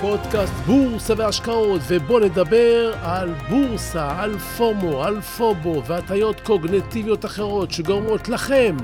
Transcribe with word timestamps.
פודקאסט 0.00 0.52
בורסה 0.52 1.14
והשקעות, 1.16 1.80
ובואו 1.88 2.18
נדבר 2.18 2.92
על 3.02 3.34
בורסה, 3.48 4.20
על 4.20 4.38
פומו, 4.38 5.04
על 5.04 5.20
פובו 5.20 5.82
והטיות 5.84 6.40
קוגנטיביות 6.40 7.24
אחרות 7.24 7.70
שגורמות 7.70 8.28
לכם 8.28 8.76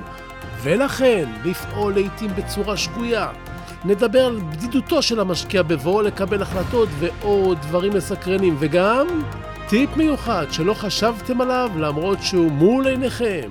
ולכן 0.63 1.25
לפעול 1.45 1.95
לעיתים 1.95 2.31
בצורה 2.37 2.77
שגויה. 2.77 3.29
נדבר 3.85 4.25
על 4.25 4.41
בדידותו 4.51 5.03
של 5.03 5.21
המשקיע 5.21 5.63
בבואו 5.63 6.03
לקבל 6.03 6.43
החלטות 6.43 6.89
ועוד 6.99 7.59
דברים 7.59 7.93
מסקרנים, 7.93 8.57
וגם 8.59 9.07
טיפ 9.69 9.97
מיוחד 9.97 10.47
שלא 10.51 10.75
חשבתם 10.75 11.41
עליו 11.41 11.71
למרות 11.77 12.23
שהוא 12.23 12.51
מול 12.51 12.87
עיניכם. 12.87 13.51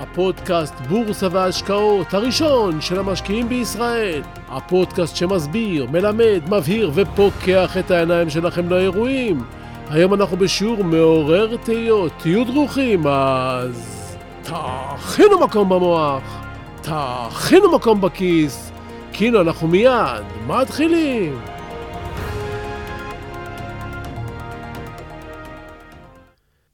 הפודקאסט 0.00 0.74
בורסה 0.74 1.28
והשקעות 1.30 2.14
הראשון 2.14 2.80
של 2.80 2.98
המשקיעים 2.98 3.48
בישראל. 3.48 4.22
הפודקאסט 4.48 5.16
שמסביר, 5.16 5.86
מלמד, 5.86 6.42
מבהיר 6.50 6.90
ופוקח 6.94 7.76
את 7.78 7.90
העיניים 7.90 8.30
שלכם 8.30 8.68
לאירועים. 8.68 9.44
היום 9.90 10.14
אנחנו 10.14 10.36
בשיעור 10.36 10.84
מעורר 10.84 11.56
תהיות, 11.56 12.12
תהיו 12.18 12.44
דרוכים, 12.44 13.06
אז 13.06 14.16
תכינו 14.42 15.40
מקום 15.40 15.68
במוח, 15.68 16.44
תכינו 16.82 17.72
מקום 17.72 18.00
בכיס, 18.00 18.72
כאילו 19.12 19.40
אנחנו 19.40 19.68
מיד 19.68 20.24
מתחילים. 20.46 21.40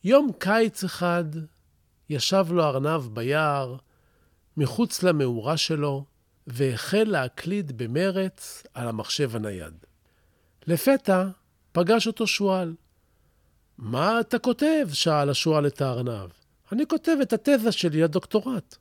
יום 0.05 0.30
קיץ 0.38 0.85
אחד 0.85 1.24
ישב 2.10 2.46
לו 2.51 2.65
ארנב 2.65 3.02
ביער, 3.12 3.76
מחוץ 4.57 5.02
למאורה 5.02 5.57
שלו, 5.57 6.04
והחל 6.46 7.04
להקליד 7.07 7.79
במרץ 7.79 8.62
על 8.74 8.88
המחשב 8.88 9.37
הנייד. 9.37 9.74
לפתע 10.66 11.29
פגש 11.73 12.07
אותו 12.07 12.27
שועל. 12.27 12.74
מה 13.79 14.21
אתה 14.21 14.38
כותב? 14.38 14.88
שאל 14.93 15.30
השועל 15.30 15.66
את 15.66 15.80
הארנב. 15.80 16.30
אני 16.73 16.87
כותב 16.87 17.16
את 17.23 17.32
התזה 17.32 17.73
שלי 17.73 18.02
לדוקטורט. 18.02 18.77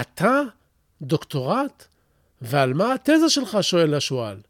אתה? 0.00 0.40
דוקטורט? 1.02 1.84
ועל 2.42 2.74
מה 2.74 2.94
התזה 2.94 3.28
שלך? 3.28 3.58
שואל 3.60 3.94
השועל. 3.94 4.40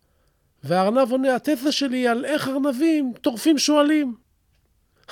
והארנב 0.65 1.11
עונה, 1.11 1.35
התזה 1.35 1.73
שלי 1.73 2.09
על 2.09 2.25
איך 2.25 2.49
ארנבים 2.49 3.13
טורפים 3.21 3.59
שועלים. 3.59 4.17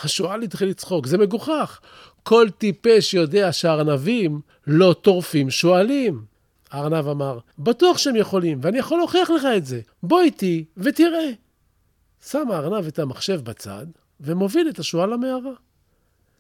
השועל 0.02 0.42
התחיל 0.42 0.68
לצחוק, 0.68 1.06
זה 1.06 1.18
מגוחך. 1.18 1.80
כל 2.28 2.48
טיפש 2.58 3.14
יודע 3.14 3.52
שהארנבים 3.52 4.40
לא 4.66 4.94
טורפים 5.02 5.50
שועלים. 5.50 6.24
הארנב 6.70 7.08
אמר, 7.08 7.38
בטוח 7.58 7.98
שהם 7.98 8.16
יכולים, 8.16 8.58
ואני 8.62 8.78
יכול 8.78 8.98
להוכיח 8.98 9.30
לך 9.30 9.46
את 9.56 9.66
זה. 9.66 9.80
בוא 10.02 10.20
איתי 10.20 10.64
ותראה. 10.76 11.30
שם 12.26 12.50
הארנב 12.50 12.86
את 12.86 12.98
המחשב 12.98 13.40
בצד, 13.44 13.86
ומוביל 14.20 14.68
את 14.68 14.78
השועל 14.78 15.12
למערה. 15.12 15.52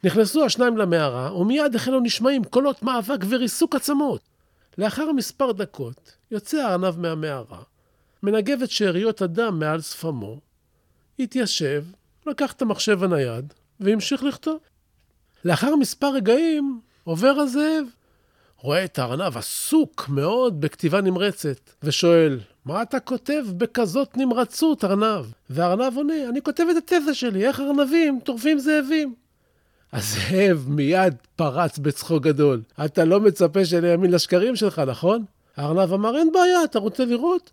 נכנסו 0.04 0.44
השניים 0.44 0.76
למערה, 0.76 1.36
ומיד 1.36 1.74
החלו 1.74 2.00
נשמעים 2.00 2.44
קולות 2.44 2.82
מאבק 2.82 3.18
וריסוק 3.28 3.74
עצמות. 3.74 4.20
לאחר 4.78 5.12
מספר 5.12 5.52
דקות, 5.52 6.16
יוצא 6.30 6.56
הארנב 6.56 6.98
מהמערה, 6.98 7.62
מנגב 8.22 8.62
את 8.62 8.70
שאריות 8.70 9.22
הדם 9.22 9.58
מעל 9.58 9.80
שפמו, 9.80 10.40
התיישב, 11.18 11.84
לקח 12.26 12.52
את 12.52 12.62
המחשב 12.62 13.04
הנייד, 13.04 13.54
והמשיך 13.80 14.22
לכתוב. 14.22 14.58
לאחר 15.46 15.76
מספר 15.76 16.08
רגעים, 16.08 16.80
עובר 17.04 17.28
הזאב. 17.28 17.84
רואה 18.60 18.84
את 18.84 18.98
הארנב 18.98 19.36
עסוק 19.36 20.08
מאוד 20.08 20.60
בכתיבה 20.60 21.00
נמרצת, 21.00 21.70
ושואל, 21.82 22.40
מה 22.64 22.82
אתה 22.82 23.00
כותב 23.00 23.44
בכזאת 23.56 24.16
נמרצות, 24.16 24.84
ארנב? 24.84 25.26
והארנב 25.50 25.96
עונה, 25.96 26.28
אני 26.28 26.42
כותב 26.42 26.64
את 26.70 26.92
התזה 26.92 27.14
שלי, 27.14 27.46
איך 27.46 27.60
ארנבים 27.60 28.20
טורפים 28.24 28.58
זאבים. 28.58 29.14
הזאב 29.92 30.64
מיד 30.68 31.14
פרץ 31.36 31.78
בצחוק 31.78 32.22
גדול. 32.22 32.62
אתה 32.84 33.04
לא 33.04 33.20
מצפה 33.20 33.64
שאני 33.64 33.92
אאמין 33.92 34.10
לשקרים 34.10 34.56
שלך, 34.56 34.78
נכון? 34.78 35.24
הארנב 35.56 35.92
אמר, 35.92 36.16
אין 36.16 36.32
בעיה, 36.32 36.64
אתה 36.64 36.78
רוצה 36.78 37.04
לראות? 37.04 37.50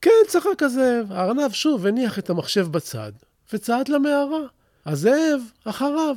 כן, 0.00 0.10
צחק 0.28 0.62
הזאב. 0.62 1.12
הארנב 1.12 1.52
שוב 1.52 1.86
הניח 1.86 2.18
את 2.18 2.30
המחשב 2.30 2.66
בצד, 2.70 3.12
וצעד 3.52 3.88
למערה. 3.88 4.42
הזאב 4.86 5.40
אחריו. 5.64 6.16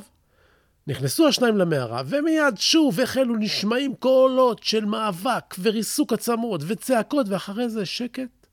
נכנסו 0.86 1.28
השניים 1.28 1.58
למערה, 1.58 2.02
ומיד 2.06 2.58
שוב 2.58 3.00
החלו 3.00 3.36
נשמעים 3.36 3.94
קולות 3.94 4.62
של 4.62 4.84
מאבק 4.84 5.54
וריסוק 5.62 6.12
עצמות 6.12 6.60
וצעקות, 6.66 7.26
ואחרי 7.28 7.68
זה 7.68 7.86
שקט. 7.86 8.46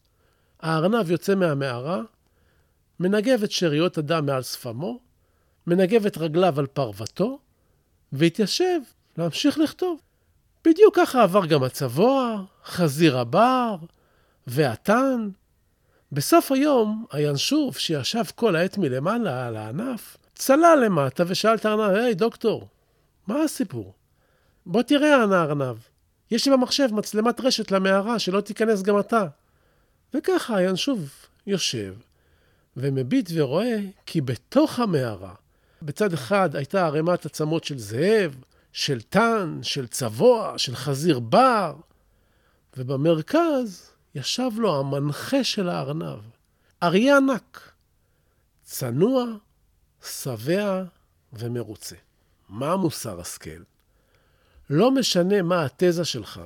הארנב 0.59 1.12
יוצא 1.12 1.36
מהמערה, 1.36 2.02
מנגב 3.00 3.44
את 3.44 3.52
שאריות 3.52 3.97
הדם 3.97 4.25
מעל 4.25 4.44
שפמו, 4.44 5.00
מנגב 5.68 6.06
את 6.06 6.18
רגליו 6.18 6.59
על 6.59 6.68
פרוותו, 6.68 7.40
והתיישב 8.12 8.80
להמשיך 9.18 9.58
לכתוב. 9.58 10.02
בדיוק 10.66 10.96
ככה 10.96 11.24
עבר 11.24 11.46
גם 11.46 11.64
הצבוע, 11.64 12.44
חזיר 12.66 13.18
הבר 13.18 13.75
והתן. 14.47 15.30
בסוף 16.12 16.52
היום, 16.52 17.06
הינשוף, 17.12 17.78
שישב 17.78 18.24
כל 18.36 18.56
העת 18.56 18.78
מלמעלה 18.78 19.47
על 19.47 19.58
הענף, 19.58 20.18
צלל 20.41 20.84
למטה 20.85 21.24
ושאל 21.28 21.56
את 21.56 21.66
הארנב, 21.66 21.96
היי, 21.96 22.13
דוקטור, 22.13 22.68
מה 23.28 23.44
הסיפור? 23.44 23.94
בוא 24.66 24.81
תראה, 24.81 25.24
ענה 25.24 25.41
הארנב. 25.41 25.78
יש 26.31 26.47
לי 26.47 26.53
במחשב 26.53 26.88
מצלמת 26.91 27.40
רשת 27.40 27.72
למערה, 27.72 28.19
שלא 28.19 28.41
תיכנס 28.41 28.81
גם 28.81 29.00
אתה. 29.00 29.28
וככה 30.13 30.57
הינשוף 30.57 31.28
יושב, 31.47 31.94
ומביט 32.78 33.29
ורואה 33.34 33.79
כי 34.06 34.22
בתוך 34.22 34.79
המערה, 34.79 35.34
בצד 35.81 36.13
אחד 36.13 36.56
הייתה 36.56 36.85
ערימת 36.85 37.25
עצמות 37.25 37.63
של 37.63 37.78
זאב, 37.78 38.35
של 38.73 39.02
תן, 39.02 39.59
של 39.62 39.88
צבוע, 39.88 40.53
של 40.58 40.75
חזיר 40.75 41.19
בר, 41.19 41.75
ובמרכז 42.78 43.91
ישב 44.16 44.52
לו 44.58 44.79
המנחה 44.79 45.44
של 45.44 45.69
הארנב, 45.69 46.19
אריה 46.84 47.18
ענק, 47.18 47.72
צנוע, 48.63 49.25
שבע 50.06 50.84
ומרוצה. 51.34 51.95
מה 52.50 52.75
מוסר 52.75 53.19
השכל? 53.19 53.63
לא 54.69 54.91
משנה 54.91 55.41
מה 55.41 55.66
התזה 55.66 56.06
שלך, 56.06 56.41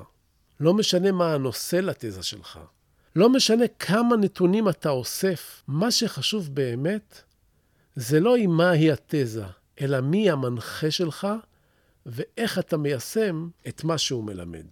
לא 0.59 0.73
משנה 0.73 1.11
מה 1.11 1.33
הנושא 1.33 1.75
לתזה 1.75 2.23
שלך, 2.23 2.59
לא 3.15 3.29
משנה 3.29 3.65
כמה 3.79 4.17
נתונים 4.17 4.69
אתה 4.69 4.89
אוסף, 4.89 5.63
מה 5.67 5.91
שחשוב 5.91 6.55
באמת 6.55 7.21
זה 7.95 8.19
לא 8.19 8.35
עם 8.35 8.57
מהי 8.57 8.91
התזה, 8.91 9.45
אלא 9.81 10.01
מי 10.01 10.31
המנחה 10.31 10.91
שלך 10.91 11.27
ואיך 12.05 12.59
אתה 12.59 12.77
מיישם 12.77 13.49
את 13.67 13.83
מה 13.83 13.97
שהוא 13.97 14.23
מלמד. 14.23 14.65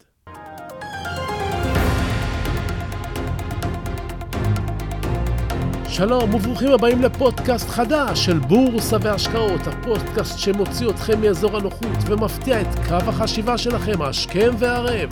שלום 5.95 6.33
וברוכים 6.33 6.71
הבאים 6.71 7.01
לפודקאסט 7.01 7.69
חדש 7.69 8.25
של 8.25 8.37
בורסה 8.37 8.97
והשקעות, 9.01 9.67
הפודקאסט 9.67 10.39
שמוציא 10.39 10.89
אתכם 10.89 11.21
מאזור 11.21 11.57
הנוחות 11.57 11.97
ומפתיע 12.05 12.61
את 12.61 12.67
קו 12.87 13.09
החשיבה 13.09 13.57
שלכם 13.57 14.01
השכם 14.01 14.53
והערב. 14.57 15.09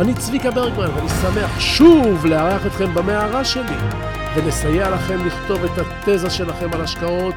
אני 0.00 0.14
צביקה 0.14 0.50
ברגמן 0.50 0.88
ואני 0.94 1.08
שמח 1.08 1.60
שוב 1.60 2.26
לארח 2.26 2.66
אתכם 2.66 2.94
במערה 2.94 3.44
שלי 3.44 3.76
ולסייע 4.34 4.90
לכם 4.90 5.26
לכתוב 5.26 5.64
את 5.64 5.70
התזה 5.78 6.30
שלכם 6.30 6.72
על 6.72 6.80
השקעות, 6.80 7.34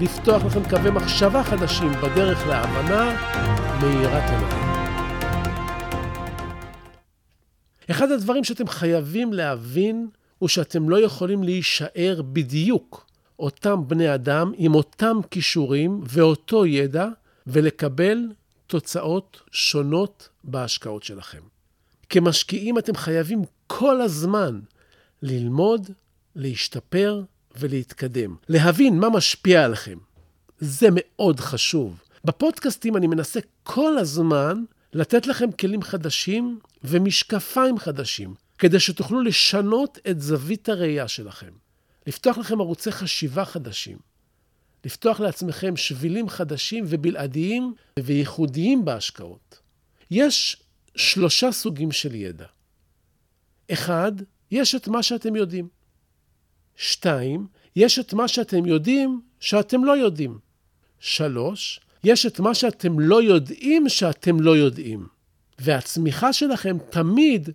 לפתוח 0.00 0.44
לכם 0.44 0.70
קווי 0.70 0.90
מחשבה 0.90 1.42
חדשים 1.42 1.92
בדרך 1.92 2.46
להבנה 2.46 3.16
מהירת 3.80 4.30
עיניים. 4.30 4.74
אחד 7.90 8.10
הדברים 8.10 8.44
שאתם 8.44 8.66
חייבים 8.66 9.32
להבין 9.32 10.06
הוא 10.44 10.48
שאתם 10.48 10.88
לא 10.88 11.00
יכולים 11.00 11.42
להישאר 11.42 12.22
בדיוק 12.32 13.06
אותם 13.38 13.88
בני 13.88 14.14
אדם 14.14 14.52
עם 14.56 14.74
אותם 14.74 15.16
כישורים 15.30 16.00
ואותו 16.06 16.66
ידע 16.66 17.08
ולקבל 17.46 18.18
תוצאות 18.66 19.40
שונות 19.50 20.28
בהשקעות 20.44 21.02
שלכם. 21.02 21.40
כמשקיעים 22.08 22.78
אתם 22.78 22.94
חייבים 22.96 23.42
כל 23.66 24.00
הזמן 24.00 24.60
ללמוד, 25.22 25.90
להשתפר 26.36 27.22
ולהתקדם. 27.56 28.36
להבין 28.48 28.98
מה 28.98 29.08
משפיע 29.10 29.64
עליכם. 29.64 29.98
זה 30.58 30.88
מאוד 30.90 31.40
חשוב. 31.40 32.02
בפודקאסטים 32.24 32.96
אני 32.96 33.06
מנסה 33.06 33.40
כל 33.62 33.98
הזמן 33.98 34.64
לתת 34.92 35.26
לכם 35.26 35.52
כלים 35.52 35.82
חדשים 35.82 36.58
ומשקפיים 36.84 37.78
חדשים, 37.78 38.34
כדי 38.64 38.80
שתוכלו 38.80 39.20
לשנות 39.22 39.98
את 40.10 40.20
זווית 40.20 40.68
הראייה 40.68 41.08
שלכם. 41.08 41.50
לפתוח 42.06 42.38
לכם 42.38 42.60
ערוצי 42.60 42.92
חשיבה 42.92 43.44
חדשים. 43.44 43.98
לפתוח 44.84 45.20
לעצמכם 45.20 45.76
שבילים 45.76 46.28
חדשים 46.28 46.84
ובלעדיים 46.88 47.74
וייחודיים 47.98 48.84
בהשקעות. 48.84 49.60
יש 50.10 50.56
שלושה 50.96 51.52
סוגים 51.52 51.92
של 51.92 52.14
ידע. 52.14 52.46
אחד, 53.72 54.12
יש 54.50 54.74
את 54.74 54.88
מה 54.88 55.02
שאתם 55.02 55.36
יודעים. 55.36 55.68
שתיים, 56.76 57.46
יש 57.76 57.98
את 57.98 58.12
מה 58.12 58.28
שאתם 58.28 58.66
יודעים 58.66 59.20
שאתם 59.40 59.84
לא 59.84 59.96
יודעים. 59.96 60.38
שלוש, 60.98 61.80
יש 62.04 62.26
את 62.26 62.40
מה 62.40 62.54
שאתם 62.54 63.00
לא 63.00 63.22
יודעים 63.22 63.88
שאתם 63.88 64.40
לא 64.40 64.56
יודעים. 64.56 65.06
והצמיחה 65.58 66.32
שלכם 66.32 66.76
תמיד 66.90 67.50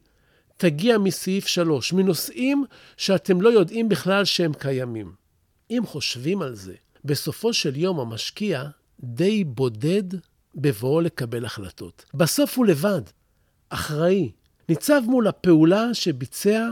תגיע 0.60 0.98
מסעיף 0.98 1.48
שלוש, 1.48 1.94
מנושאים 1.94 2.66
שאתם 2.98 3.42
לא 3.42 3.50
יודעים 3.50 3.90
בכלל 3.90 4.26
שהם 4.26 4.54
קיימים. 4.54 5.12
אם 5.72 5.82
חושבים 5.86 6.42
על 6.42 6.56
זה, 6.56 6.74
בסופו 7.06 7.54
של 7.54 7.78
יום 7.78 8.00
המשקיע 8.00 8.64
די 9.00 9.44
בודד 9.44 10.04
בבואו 10.56 11.02
לקבל 11.02 11.46
החלטות. 11.46 12.06
בסוף 12.14 12.58
הוא 12.58 12.66
לבד, 12.66 13.02
אחראי, 13.70 14.32
ניצב 14.70 15.02
מול 15.06 15.28
הפעולה 15.28 15.94
שביצע 15.94 16.70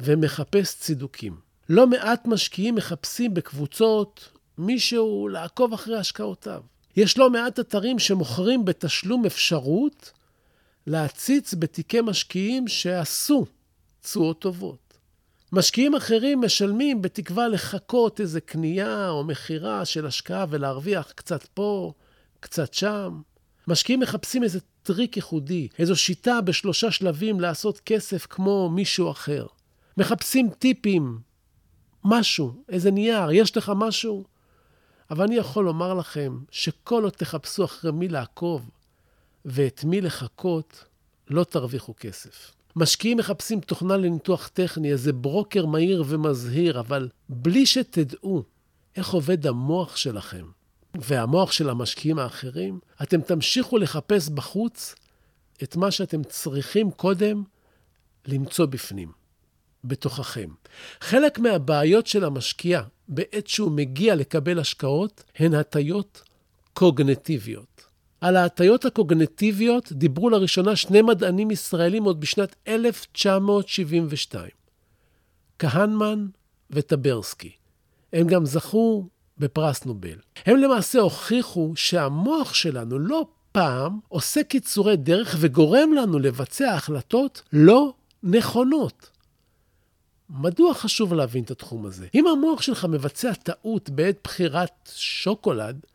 ומחפש 0.00 0.74
צידוקים. 0.78 1.36
לא 1.68 1.86
מעט 1.86 2.26
משקיעים 2.26 2.74
מחפשים 2.74 3.34
בקבוצות 3.34 4.28
מישהו 4.58 5.28
לעקוב 5.28 5.72
אחרי 5.72 5.98
השקעותיו. 5.98 6.62
יש 6.96 7.18
לא 7.18 7.30
מעט 7.30 7.60
אתרים 7.60 7.98
שמוכרים 7.98 8.64
בתשלום 8.64 9.26
אפשרות 9.26 10.12
להציץ 10.88 11.54
בתיקי 11.54 12.00
משקיעים 12.00 12.68
שעשו 12.68 13.46
תשואות 14.02 14.40
טובות. 14.40 14.98
משקיעים 15.52 15.94
אחרים 15.94 16.40
משלמים 16.40 17.02
בתקווה 17.02 17.48
לחכות 17.48 18.20
איזה 18.20 18.40
קנייה 18.40 19.08
או 19.08 19.24
מכירה 19.24 19.84
של 19.84 20.06
השקעה 20.06 20.46
ולהרוויח 20.48 21.12
קצת 21.12 21.44
פה, 21.44 21.92
קצת 22.40 22.74
שם. 22.74 23.20
משקיעים 23.66 24.00
מחפשים 24.00 24.42
איזה 24.42 24.58
טריק 24.82 25.16
ייחודי, 25.16 25.68
איזו 25.78 25.96
שיטה 25.96 26.40
בשלושה 26.40 26.90
שלבים 26.90 27.40
לעשות 27.40 27.80
כסף 27.80 28.26
כמו 28.30 28.70
מישהו 28.70 29.10
אחר. 29.10 29.46
מחפשים 29.96 30.50
טיפים, 30.58 31.18
משהו, 32.04 32.62
איזה 32.68 32.90
נייר, 32.90 33.30
יש 33.30 33.56
לך 33.56 33.72
משהו? 33.76 34.24
אבל 35.10 35.24
אני 35.24 35.36
יכול 35.36 35.64
לומר 35.64 35.94
לכם 35.94 36.38
שכל 36.50 37.04
עוד 37.04 37.12
תחפשו 37.12 37.64
אחרי 37.64 37.92
מי 37.92 38.08
לעקוב 38.08 38.70
ואת 39.44 39.84
מי 39.84 40.00
לחכות, 40.00 40.84
לא 41.30 41.44
תרוויחו 41.44 41.94
כסף. 42.00 42.52
משקיעים 42.76 43.18
מחפשים 43.18 43.60
תוכנה 43.60 43.96
לניתוח 43.96 44.48
טכני, 44.48 44.92
איזה 44.92 45.12
ברוקר 45.12 45.66
מהיר 45.66 46.04
ומזהיר, 46.06 46.80
אבל 46.80 47.08
בלי 47.28 47.66
שתדעו 47.66 48.42
איך 48.96 49.10
עובד 49.10 49.46
המוח 49.46 49.96
שלכם 49.96 50.46
והמוח 50.94 51.52
של 51.52 51.70
המשקיעים 51.70 52.18
האחרים, 52.18 52.78
אתם 53.02 53.20
תמשיכו 53.20 53.78
לחפש 53.78 54.28
בחוץ 54.28 54.94
את 55.62 55.76
מה 55.76 55.90
שאתם 55.90 56.24
צריכים 56.24 56.90
קודם 56.90 57.42
למצוא 58.26 58.66
בפנים, 58.66 59.12
בתוככם. 59.84 60.48
חלק 61.00 61.38
מהבעיות 61.38 62.06
של 62.06 62.24
המשקיע 62.24 62.82
בעת 63.08 63.46
שהוא 63.46 63.72
מגיע 63.72 64.14
לקבל 64.14 64.58
השקעות 64.58 65.24
הן 65.36 65.54
הטיות 65.54 66.22
קוגנטיביות. 66.72 67.77
על 68.20 68.36
ההטיות 68.36 68.84
הקוגנטיביות 68.84 69.92
דיברו 69.92 70.30
לראשונה 70.30 70.76
שני 70.76 71.02
מדענים 71.02 71.50
ישראלים 71.50 72.04
עוד 72.04 72.20
בשנת 72.20 72.56
1972, 72.68 74.50
כהנמן 75.58 76.26
וטברסקי. 76.70 77.52
הם 78.12 78.26
גם 78.26 78.46
זכו 78.46 79.08
בפרס 79.38 79.84
נובל. 79.84 80.18
הם 80.46 80.56
למעשה 80.56 81.00
הוכיחו 81.00 81.72
שהמוח 81.76 82.54
שלנו 82.54 82.98
לא 82.98 83.26
פעם 83.52 83.98
עושה 84.08 84.42
קיצורי 84.42 84.96
דרך 84.96 85.36
וגורם 85.40 85.92
לנו 85.92 86.18
לבצע 86.18 86.74
החלטות 86.74 87.42
לא 87.52 87.92
נכונות. 88.22 89.10
מדוע 90.30 90.74
חשוב 90.74 91.14
להבין 91.14 91.44
את 91.44 91.50
התחום 91.50 91.86
הזה? 91.86 92.06
אם 92.14 92.26
המוח 92.26 92.62
שלך 92.62 92.84
מבצע 92.84 93.32
טעות 93.34 93.90
בעת 93.90 94.16
בחירת 94.24 94.90
שוקולד, 94.94 95.86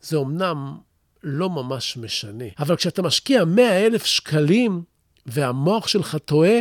זה 0.00 0.16
אמנם 0.16 0.78
לא 1.22 1.50
ממש 1.50 1.96
משנה. 1.96 2.44
אבל 2.58 2.76
כשאתה 2.76 3.02
משקיע 3.02 3.44
100 3.44 3.86
אלף 3.86 4.04
שקלים 4.04 4.82
והמוח 5.26 5.88
שלך 5.88 6.16
טועה, 6.24 6.58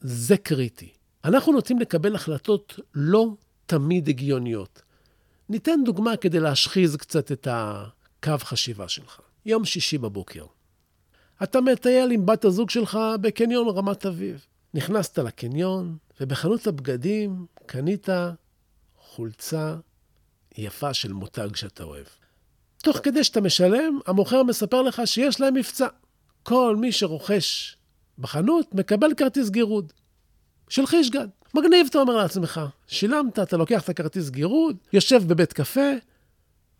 זה 0.00 0.36
קריטי. 0.36 0.92
אנחנו 1.24 1.52
נוטים 1.52 1.78
לקבל 1.78 2.14
החלטות 2.14 2.80
לא 2.94 3.34
תמיד 3.66 4.08
הגיוניות. 4.08 4.82
ניתן 5.48 5.80
דוגמה 5.84 6.16
כדי 6.16 6.40
להשחיז 6.40 6.96
קצת 6.96 7.32
את 7.32 7.48
הקו 7.50 8.38
חשיבה 8.38 8.88
שלך. 8.88 9.20
יום 9.46 9.64
שישי 9.64 9.98
בבוקר. 9.98 10.44
אתה 11.42 11.60
מטייל 11.60 12.10
עם 12.10 12.26
בת 12.26 12.44
הזוג 12.44 12.70
שלך 12.70 12.98
בקניון 13.20 13.68
רמת 13.68 14.06
אביב. 14.06 14.46
נכנסת 14.74 15.18
לקניון, 15.18 15.96
ובחנות 16.20 16.66
הבגדים 16.66 17.46
קנית 17.66 18.08
חולצה 18.98 19.76
יפה 20.58 20.94
של 20.94 21.12
מותג 21.12 21.56
שאתה 21.56 21.84
אוהב. 21.84 22.06
תוך 22.82 22.96
כדי 23.02 23.24
שאתה 23.24 23.40
משלם, 23.40 23.98
המוכר 24.06 24.42
מספר 24.42 24.82
לך 24.82 25.02
שיש 25.04 25.40
להם 25.40 25.54
מבצע. 25.54 25.86
כל 26.42 26.76
מי 26.78 26.92
שרוכש 26.92 27.76
בחנות 28.18 28.74
מקבל 28.74 29.14
כרטיס 29.16 29.50
גירוד 29.50 29.92
של 30.68 30.86
חישגד. 30.86 31.28
מגניב, 31.54 31.86
אתה 31.90 31.98
אומר 31.98 32.16
לעצמך. 32.16 32.60
שילמת, 32.86 33.38
אתה 33.38 33.56
לוקח 33.56 33.82
את 33.82 33.88
הכרטיס 33.88 34.30
גירוד, 34.30 34.76
יושב 34.92 35.22
בבית 35.26 35.52
קפה, 35.52 35.90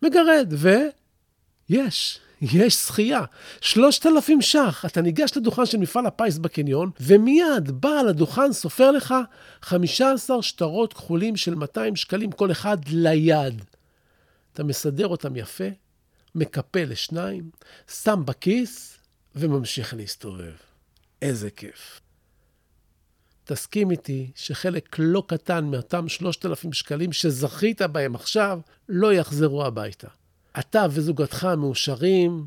מגרד, 0.01 0.53
ויש, 0.57 2.19
יש 2.41 2.85
זכייה. 2.85 3.21
שלושת 3.61 4.05
אלפים 4.05 4.41
ש"ח. 4.41 4.85
אתה 4.85 5.01
ניגש 5.01 5.37
לדוכן 5.37 5.65
של 5.65 5.77
מפעל 5.77 6.05
הפיס 6.05 6.37
בקניון, 6.37 6.91
ומיד 6.99 7.71
בעל 7.71 8.07
הדוכן 8.07 8.53
סופר 8.53 8.91
לך 8.91 9.15
15 9.61 10.41
שטרות 10.41 10.93
כחולים 10.93 11.35
של 11.35 11.55
200 11.55 11.95
שקלים 11.95 12.31
כל 12.31 12.51
אחד 12.51 12.77
ליד. 12.87 13.61
אתה 14.53 14.63
מסדר 14.63 15.07
אותם 15.07 15.35
יפה, 15.35 15.63
מקפל 16.35 16.85
לשניים, 16.89 17.49
שם 17.87 18.21
בכיס 18.25 18.97
וממשיך 19.35 19.93
להסתובב. 19.93 20.53
איזה 21.21 21.49
כיף. 21.49 22.01
תסכים 23.43 23.91
איתי 23.91 24.31
שחלק 24.35 24.95
לא 24.99 25.23
קטן 25.27 25.65
מאותם 25.65 26.09
3,000 26.09 26.73
שקלים 26.73 27.13
שזכית 27.13 27.81
בהם 27.81 28.15
עכשיו, 28.15 28.59
לא 28.89 29.13
יחזרו 29.13 29.65
הביתה. 29.65 30.07
אתה 30.59 30.85
וזוגתך 30.91 31.47
מאושרים, 31.57 32.45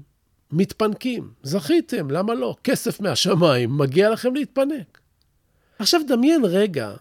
מתפנקים. 0.53 1.33
זכיתם, 1.43 2.11
למה 2.11 2.35
לא? 2.35 2.57
כסף 2.65 3.01
מהשמיים, 3.01 3.79
מגיע 3.79 4.11
לכם 4.11 4.35
להתפנק. 4.35 5.01
עכשיו 5.79 6.01
דמיין 6.09 6.45
רגע 6.45 6.95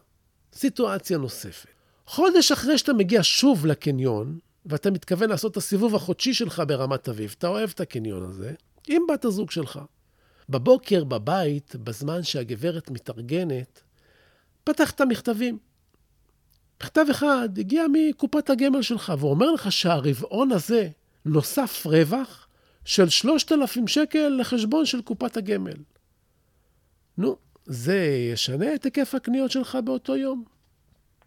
סיטואציה 0.53 1.17
נוספת. 1.17 1.69
חודש 2.07 2.51
אחרי 2.51 2.77
שאתה 2.77 2.93
מגיע 2.93 3.19
שוב 3.23 3.65
לקניון, 3.65 4.39
ואתה 4.65 4.91
מתכוון 4.91 5.29
לעשות 5.29 5.51
את 5.51 5.57
הסיבוב 5.57 5.95
החודשי 5.95 6.33
שלך 6.33 6.63
ברמת 6.67 7.09
אביב, 7.09 7.35
אתה 7.37 7.47
אוהב 7.47 7.69
את 7.73 7.79
הקניון 7.79 8.23
הזה, 8.23 8.53
עם 8.87 9.01
בת 9.09 9.25
הזוג 9.25 9.51
שלך. 9.51 9.79
בבוקר 10.49 11.03
בבית, 11.03 11.75
בזמן 11.75 12.23
שהגברת 12.23 12.91
מתארגנת, 12.91 13.81
פתחת 14.63 15.01
מכתבים. 15.01 15.57
מכתב 16.83 17.05
אחד 17.11 17.49
הגיע 17.57 17.85
מקופת 17.91 18.49
הגמל 18.49 18.81
שלך, 18.81 19.13
ואומר 19.19 19.51
לך 19.51 19.71
שהרבעון 19.71 20.51
הזה 20.51 20.89
נוסף 21.25 21.85
רווח 21.85 22.47
של 22.85 23.09
3,000 23.09 23.87
שקל 23.87 24.29
לחשבון 24.39 24.85
של 24.85 25.01
קופת 25.01 25.37
הגמל. 25.37 25.77
נו, 27.17 27.37
זה 27.65 27.97
ישנה 28.33 28.75
את 28.75 28.83
היקף 28.83 29.15
הקניות 29.15 29.51
שלך 29.51 29.77
באותו 29.85 30.15
יום? 30.15 30.43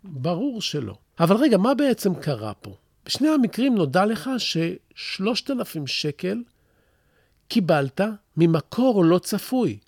ברור 0.05 0.61
שלא. 0.61 0.95
אבל 1.21 1.37
רגע, 1.37 1.57
מה 1.57 1.75
בעצם 1.75 2.14
קרה 2.14 2.55
פה? 2.55 2.76
בשני 3.07 3.29
המקרים 3.29 3.75
נודע 3.75 4.07
לך 4.07 4.31
ש-3,000 4.39 5.87
שקל 5.87 6.43
קיבלת 7.49 8.01
ממקור 8.37 9.05
לא 9.05 9.19
צפוי, 9.19 9.79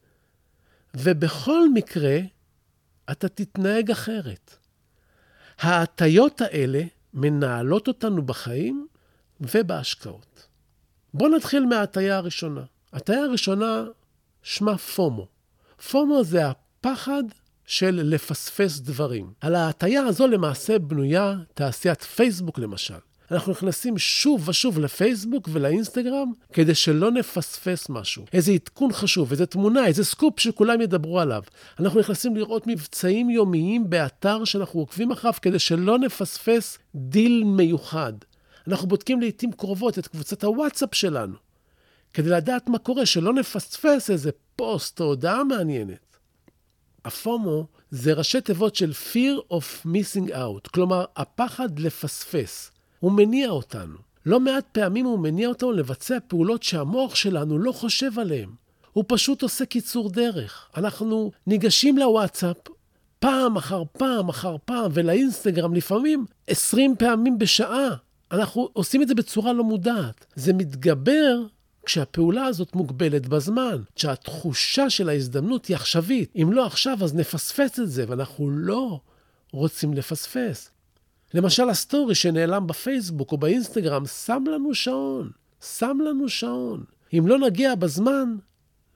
ובכל 0.94 1.72
מקרה 1.74 2.18
אתה 3.10 3.28
תתנהג 3.28 3.90
אחרת. 3.90 4.56
ההטיות 5.58 6.40
האלה 6.40 6.82
מנהלות 7.14 7.88
אותנו 7.88 8.22
בחיים 8.22 8.86
ובהשקעות. 9.40 10.46
בואו 11.14 11.36
נתחיל 11.36 11.66
מההטיה 11.66 12.16
הראשונה. 12.16 12.62
ההטיה 12.92 13.20
הראשונה 13.20 13.84
שמה 14.42 14.78
פומו. 14.78 15.26
פומו 15.90 16.24
זה 16.24 16.46
הפחד 16.46 17.22
של 17.66 18.00
לפספס 18.04 18.78
דברים. 18.78 19.32
על 19.40 19.54
ההטיה 19.54 20.02
הזו 20.02 20.26
למעשה 20.26 20.78
בנויה 20.78 21.34
תעשיית 21.54 22.02
פייסבוק 22.02 22.58
למשל. 22.58 23.07
אנחנו 23.30 23.52
נכנסים 23.52 23.98
שוב 23.98 24.48
ושוב 24.48 24.78
לפייסבוק 24.78 25.48
ולאינסטגרם 25.52 26.32
כדי 26.52 26.74
שלא 26.74 27.10
נפספס 27.10 27.88
משהו. 27.88 28.24
איזה 28.32 28.52
עדכון 28.52 28.92
חשוב, 28.92 29.30
איזה 29.30 29.46
תמונה, 29.46 29.86
איזה 29.86 30.04
סקופ 30.04 30.40
שכולם 30.40 30.80
ידברו 30.80 31.20
עליו. 31.20 31.42
אנחנו 31.80 32.00
נכנסים 32.00 32.36
לראות 32.36 32.66
מבצעים 32.66 33.30
יומיים 33.30 33.90
באתר 33.90 34.44
שאנחנו 34.44 34.80
עוקבים 34.80 35.10
אחריו 35.10 35.34
כדי 35.42 35.58
שלא 35.58 35.98
נפספס 35.98 36.78
דיל 36.94 37.44
מיוחד. 37.44 38.12
אנחנו 38.68 38.88
בודקים 38.88 39.20
לעיתים 39.20 39.52
קרובות 39.52 39.98
את 39.98 40.06
קבוצת 40.06 40.44
הוואטסאפ 40.44 40.94
שלנו, 40.94 41.34
כדי 42.14 42.30
לדעת 42.30 42.68
מה 42.68 42.78
קורה, 42.78 43.06
שלא 43.06 43.32
נפספס 43.32 44.10
איזה 44.10 44.30
פוסט 44.56 45.00
או 45.00 45.04
הודעה 45.04 45.44
מעניינת. 45.44 46.16
הפומו 47.04 47.66
זה 47.90 48.12
ראשי 48.12 48.40
תיבות 48.40 48.74
של 48.74 48.92
fear 49.12 49.52
of 49.52 49.86
missing 49.86 50.30
out, 50.30 50.68
כלומר, 50.72 51.04
הפחד 51.16 51.78
לפספס. 51.78 52.70
הוא 53.00 53.12
מניע 53.12 53.50
אותנו. 53.50 53.96
לא 54.26 54.40
מעט 54.40 54.64
פעמים 54.72 55.06
הוא 55.06 55.18
מניע 55.18 55.48
אותנו 55.48 55.72
לבצע 55.72 56.18
פעולות 56.28 56.62
שהמוח 56.62 57.14
שלנו 57.14 57.58
לא 57.58 57.72
חושב 57.72 58.18
עליהן. 58.18 58.48
הוא 58.92 59.04
פשוט 59.08 59.42
עושה 59.42 59.66
קיצור 59.66 60.10
דרך. 60.10 60.68
אנחנו 60.76 61.30
ניגשים 61.46 61.98
לוואטסאפ 61.98 62.56
פעם 63.18 63.56
אחר 63.56 63.82
פעם 63.92 64.28
אחר 64.28 64.56
פעם, 64.64 64.90
ולאינסטגרם 64.94 65.74
לפעמים 65.74 66.24
20 66.46 66.96
פעמים 66.96 67.38
בשעה. 67.38 67.88
אנחנו 68.32 68.68
עושים 68.72 69.02
את 69.02 69.08
זה 69.08 69.14
בצורה 69.14 69.52
לא 69.52 69.64
מודעת. 69.64 70.26
זה 70.34 70.52
מתגבר 70.52 71.42
כשהפעולה 71.84 72.44
הזאת 72.44 72.74
מוגבלת 72.74 73.26
בזמן, 73.26 73.82
כשהתחושה 73.94 74.90
של 74.90 75.08
ההזדמנות 75.08 75.66
היא 75.66 75.76
עכשווית. 75.76 76.32
אם 76.42 76.52
לא 76.52 76.66
עכשיו, 76.66 76.98
אז 77.04 77.14
נפספס 77.14 77.80
את 77.80 77.90
זה, 77.90 78.04
ואנחנו 78.08 78.50
לא 78.50 79.00
רוצים 79.52 79.94
לפספס. 79.94 80.70
למשל, 81.34 81.68
הסטורי 81.68 82.14
שנעלם 82.14 82.66
בפייסבוק 82.66 83.32
או 83.32 83.38
באינסטגרם 83.38 84.06
שם 84.06 84.44
לנו 84.46 84.74
שעון. 84.74 85.30
שם 85.62 85.98
לנו 86.04 86.28
שעון. 86.28 86.84
אם 87.12 87.26
לא 87.26 87.38
נגיע 87.38 87.74
בזמן, 87.74 88.36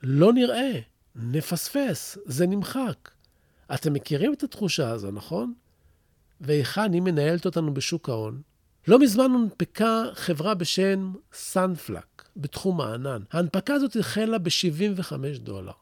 לא 0.02 0.32
נראה, 0.32 0.72
נפספס, 1.16 2.18
זה 2.24 2.46
נמחק. 2.46 3.10
אתם 3.74 3.92
מכירים 3.92 4.32
את 4.32 4.42
התחושה 4.42 4.90
הזו, 4.90 5.10
נכון? 5.10 5.52
והיכן 6.40 6.92
היא 6.92 7.02
מנהלת 7.02 7.46
אותנו 7.46 7.74
בשוק 7.74 8.08
ההון? 8.08 8.42
לא 8.88 8.98
מזמן 8.98 9.30
הונפקה 9.30 10.04
חברה 10.14 10.54
בשם 10.54 11.12
סאנפלק 11.32 12.22
בתחום 12.36 12.80
הענן. 12.80 13.22
ההנפקה 13.32 13.74
הזאת 13.74 13.96
החלה 13.96 14.38
ב-75 14.38 15.12
דולר. 15.38 15.72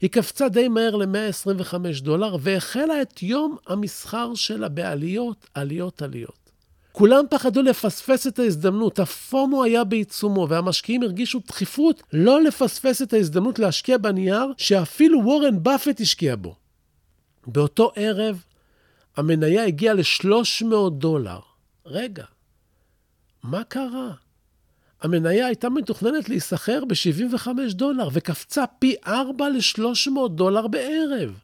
היא 0.00 0.10
קפצה 0.10 0.48
די 0.48 0.68
מהר 0.68 0.96
ל-125 0.96 1.74
דולר 2.02 2.36
והחלה 2.40 3.02
את 3.02 3.22
יום 3.22 3.56
המסחר 3.66 4.34
שלה 4.34 4.68
בעליות, 4.68 5.46
עליות, 5.54 6.02
עליות. 6.02 6.42
כולם 6.92 7.24
פחדו 7.30 7.62
לפספס 7.62 8.26
את 8.26 8.38
ההזדמנות, 8.38 8.98
הפומו 8.98 9.64
היה 9.64 9.84
בעיצומו, 9.84 10.46
והמשקיעים 10.48 11.02
הרגישו 11.02 11.40
דחיפות 11.48 12.02
לא 12.12 12.42
לפספס 12.42 13.02
את 13.02 13.12
ההזדמנות 13.12 13.58
להשקיע 13.58 13.98
בנייר 13.98 14.52
שאפילו 14.58 15.18
וורן 15.24 15.62
באפט 15.62 16.00
השקיע 16.00 16.36
בו. 16.36 16.54
באותו 17.46 17.92
ערב 17.96 18.44
המניה 19.16 19.64
הגיעה 19.64 19.94
ל-300 19.94 20.90
דולר. 20.90 21.38
רגע, 21.86 22.24
מה 23.42 23.64
קרה? 23.64 24.10
המניה 25.02 25.46
הייתה 25.46 25.68
מתוכננת 25.68 26.28
להיסחר 26.28 26.84
ב-75 26.84 27.48
דולר, 27.70 28.08
וקפצה 28.12 28.64
פי 28.78 28.94
4 29.06 29.48
ל-300 29.48 30.28
דולר 30.28 30.66
בערב. 30.66 31.38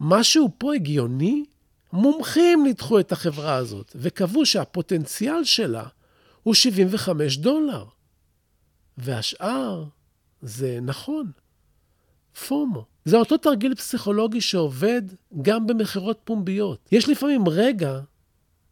משהו 0.00 0.50
פה 0.58 0.74
הגיוני? 0.74 1.44
מומחים 1.92 2.64
ניתחו 2.64 3.00
את 3.00 3.12
החברה 3.12 3.54
הזאת, 3.54 3.92
וקבעו 3.94 4.46
שהפוטנציאל 4.46 5.44
שלה 5.44 5.84
הוא 6.42 6.54
75 6.54 7.36
דולר. 7.36 7.84
והשאר 8.98 9.84
זה 10.42 10.78
נכון, 10.82 11.30
פומו. 12.48 12.84
זה 13.04 13.16
אותו 13.16 13.36
תרגיל 13.36 13.74
פסיכולוגי 13.74 14.40
שעובד 14.40 15.02
גם 15.42 15.66
במכירות 15.66 16.20
פומביות. 16.24 16.88
יש 16.92 17.08
לפעמים 17.08 17.48
רגע 17.48 18.00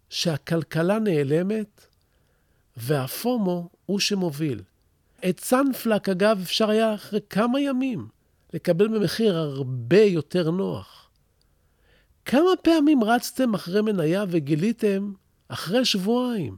שהכלכלה 0.08 0.98
נעלמת 0.98 1.86
והפומו 2.76 3.68
הוא 3.86 4.00
שמוביל. 4.00 4.62
את 5.28 5.40
סנפלק, 5.40 6.08
אגב, 6.08 6.38
אפשר 6.42 6.70
היה 6.70 6.94
אחרי 6.94 7.20
כמה 7.30 7.60
ימים 7.60 8.08
לקבל 8.52 8.88
במחיר 8.88 9.36
הרבה 9.36 10.02
יותר 10.02 10.50
נוח. 10.50 11.10
כמה 12.24 12.50
פעמים 12.62 13.04
רצתם 13.04 13.54
אחרי 13.54 13.82
מניה 13.82 14.24
וגיליתם 14.28 15.12
אחרי 15.48 15.84
שבועיים, 15.84 16.56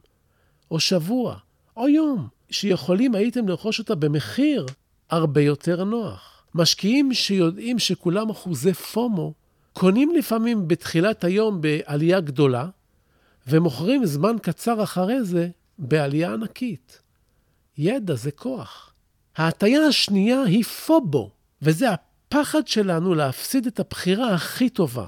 או 0.71 0.81
שבוע, 0.81 1.37
או 1.77 1.89
יום, 1.89 2.29
שיכולים 2.51 3.15
הייתם 3.15 3.49
לרכוש 3.49 3.79
אותה 3.79 3.95
במחיר 3.95 4.67
הרבה 5.11 5.41
יותר 5.41 5.85
נוח? 5.85 6.45
משקיעים 6.55 7.15
שיודעים 7.15 7.79
שכולם 7.79 8.31
אחוזי 8.31 8.73
פומו, 8.73 9.35
קונים 9.73 10.11
לפעמים 10.11 10.69
בתחילת 10.69 11.25
היום 11.25 11.61
בעלייה 11.61 12.21
גדולה, 12.21 12.69
ומוכרים 13.47 14.07
זמן 14.07 14.37
קצר 14.43 14.83
אחרי 14.83 15.25
זה 15.25 15.49
בעלייה 15.79 16.33
ענקית. 16.33 17.01
ידע 17.79 18.15
זה 18.15 18.31
כוח. 18.31 18.93
ההטייה 19.37 19.87
השנייה 19.87 20.43
היא 20.43 20.65
פובו, 20.65 21.31
וזה 21.63 21.87
הפחד 21.91 22.69
שלנו 22.69 23.15
להפסיד 23.15 23.67
את 23.67 23.81
הבחירה 23.81 24.35
הכי 24.35 24.71
טובה. 24.71 25.07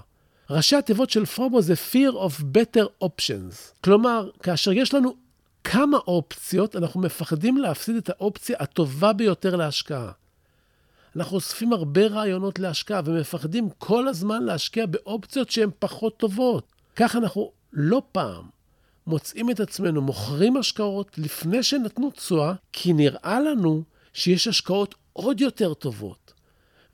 ראשי 0.50 0.76
התיבות 0.76 1.10
של 1.10 1.24
פובו 1.24 1.62
זה 1.62 1.74
Fear 1.92 2.12
of 2.12 2.42
Better 2.42 3.04
Options. 3.04 3.82
כלומר, 3.84 4.30
כאשר 4.42 4.72
יש 4.72 4.94
לנו 4.94 5.14
כמה 5.64 5.96
אופציות, 5.96 6.76
אנחנו 6.76 7.00
מפחדים 7.00 7.56
להפסיד 7.56 7.96
את 7.96 8.08
האופציה 8.08 8.56
הטובה 8.60 9.12
ביותר 9.12 9.56
להשקעה. 9.56 10.12
אנחנו 11.16 11.36
אוספים 11.36 11.72
הרבה 11.72 12.06
רעיונות 12.06 12.58
להשקעה 12.58 13.00
ומפחדים 13.04 13.68
כל 13.78 14.08
הזמן 14.08 14.42
להשקיע 14.42 14.86
באופציות 14.86 15.50
שהן 15.50 15.70
פחות 15.78 16.16
טובות. 16.16 16.72
כך 16.96 17.16
אנחנו 17.16 17.52
לא 17.72 18.02
פעם 18.12 18.55
מוצאים 19.06 19.50
את 19.50 19.60
עצמנו 19.60 20.02
מוכרים 20.02 20.56
השקעות 20.56 21.18
לפני 21.18 21.62
שנתנו 21.62 22.10
תשואה, 22.10 22.54
כי 22.72 22.92
נראה 22.92 23.40
לנו 23.40 23.82
שיש 24.12 24.48
השקעות 24.48 24.94
עוד 25.12 25.40
יותר 25.40 25.74
טובות. 25.74 26.32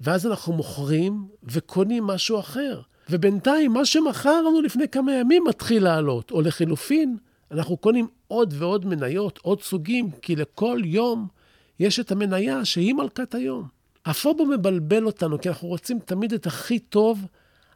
ואז 0.00 0.26
אנחנו 0.26 0.52
מוכרים 0.52 1.28
וקונים 1.45 2.04
משהו 2.04 2.38
אחר. 2.38 2.81
ובינתיים, 3.11 3.73
מה 3.73 3.85
שמכרנו 3.85 4.61
לפני 4.61 4.88
כמה 4.88 5.14
ימים 5.14 5.45
מתחיל 5.49 5.85
לעלות. 5.85 6.31
או 6.31 6.40
לחילופין, 6.40 7.16
אנחנו 7.50 7.76
קונים 7.76 8.07
עוד 8.28 8.54
ועוד 8.59 8.87
מניות, 8.87 9.38
עוד 9.42 9.62
סוגים, 9.62 10.11
כי 10.23 10.37
לכל 10.37 10.81
יום 10.85 11.28
יש 11.81 12.00
את 12.00 12.12
המניה 12.12 12.64
שהיא 12.64 12.95
מלכת 12.95 13.35
היום. 13.35 13.69
הפובו 14.07 14.47
מבלבל 14.47 15.07
אותנו, 15.07 15.40
כי 15.40 15.49
אנחנו 15.49 15.69
רוצים 15.69 15.99
תמיד 15.99 16.33
את 16.33 16.47
הכי 16.47 16.78
טוב 16.78 17.26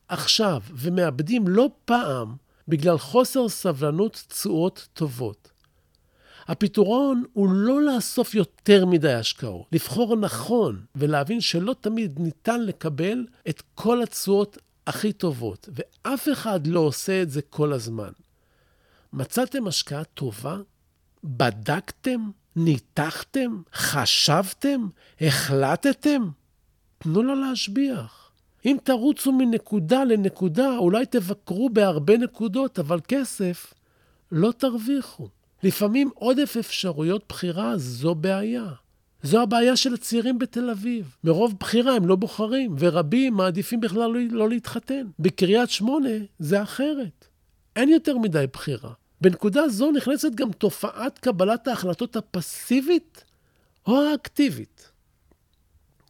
עכשיו, 0.09 0.63
ומאבדים 0.75 1.49
לא 1.49 1.71
פעם 1.85 2.46
בגלל 2.69 2.99
חוסר 2.99 3.49
סבלנות 3.49 4.25
תשואות 4.29 4.89
טובות. 4.93 5.51
הפתרון 6.49 7.25
הוא 7.33 7.49
לא 7.53 7.83
לאסוף 7.83 8.35
יותר 8.35 8.87
מדי 8.87 9.13
השקעות, 9.13 9.67
לבחור 9.73 10.17
נכון 10.17 10.85
ולהבין 10.95 11.41
שלא 11.41 11.75
תמיד 11.81 12.19
ניתן 12.19 12.63
לקבל 12.63 13.27
את 13.49 13.63
כל 13.75 14.03
התשואות 14.03 14.59
הכי 14.87 15.13
טובות, 15.13 15.69
ואף 15.73 16.29
אחד 16.33 16.67
לא 16.67 16.81
עושה 16.81 17.23
את 17.23 17.31
זה 17.31 17.43
כל 17.43 17.73
הזמן. 17.73 18.11
מצאתם 19.13 19.67
השקעה 19.67 20.05
טובה? 20.05 20.57
בדקתם? 21.25 22.31
ניתחתם? 22.57 23.63
חשבתם? 23.75 24.87
החלטתם? 25.21 26.23
תנו 26.99 27.23
לה 27.23 27.35
להשביח. 27.35 28.16
אם 28.67 28.77
תרוצו 28.85 29.33
מנקודה 29.33 30.05
לנקודה, 30.05 30.77
אולי 30.79 31.07
תבקרו 31.07 31.71
בהרבה 31.71 32.17
נקודות, 32.19 32.79
אבל 32.79 33.01
כסף 33.09 33.75
לא 34.33 34.53
תרוויחו. 34.59 35.29
לפעמים 35.63 36.11
עודף 36.15 36.57
אפשרויות 36.59 37.25
בחירה 37.29 37.77
זו 37.77 38.15
בעיה. 38.15 38.67
זו 39.23 39.43
הבעיה 39.43 39.77
של 39.77 39.95
הצעירים 39.95 40.39
בתל 40.39 40.71
אביב. 40.71 41.17
מרוב 41.25 41.55
בחירה 41.61 41.95
הם 41.95 42.07
לא 42.07 42.17
בוחרים, 42.17 42.77
ורבים 42.79 43.35
מעדיפים 43.35 43.81
בכלל 43.81 44.11
לא, 44.11 44.21
לא 44.31 44.49
להתחתן. 44.49 45.07
בקריית 45.19 45.71
שמונה 45.71 46.09
זה 46.39 46.63
אחרת. 46.63 47.29
אין 47.77 47.89
יותר 47.89 48.19
מדי 48.19 48.45
בחירה. 48.53 48.93
בנקודה 49.21 49.69
זו 49.69 49.91
נכנסת 49.91 50.35
גם 50.35 50.53
תופעת 50.53 51.19
קבלת 51.19 51.69
ההחלטות 51.69 52.17
הפסיבית 52.17 53.25
או 53.87 54.03
האקטיבית. 54.03 54.91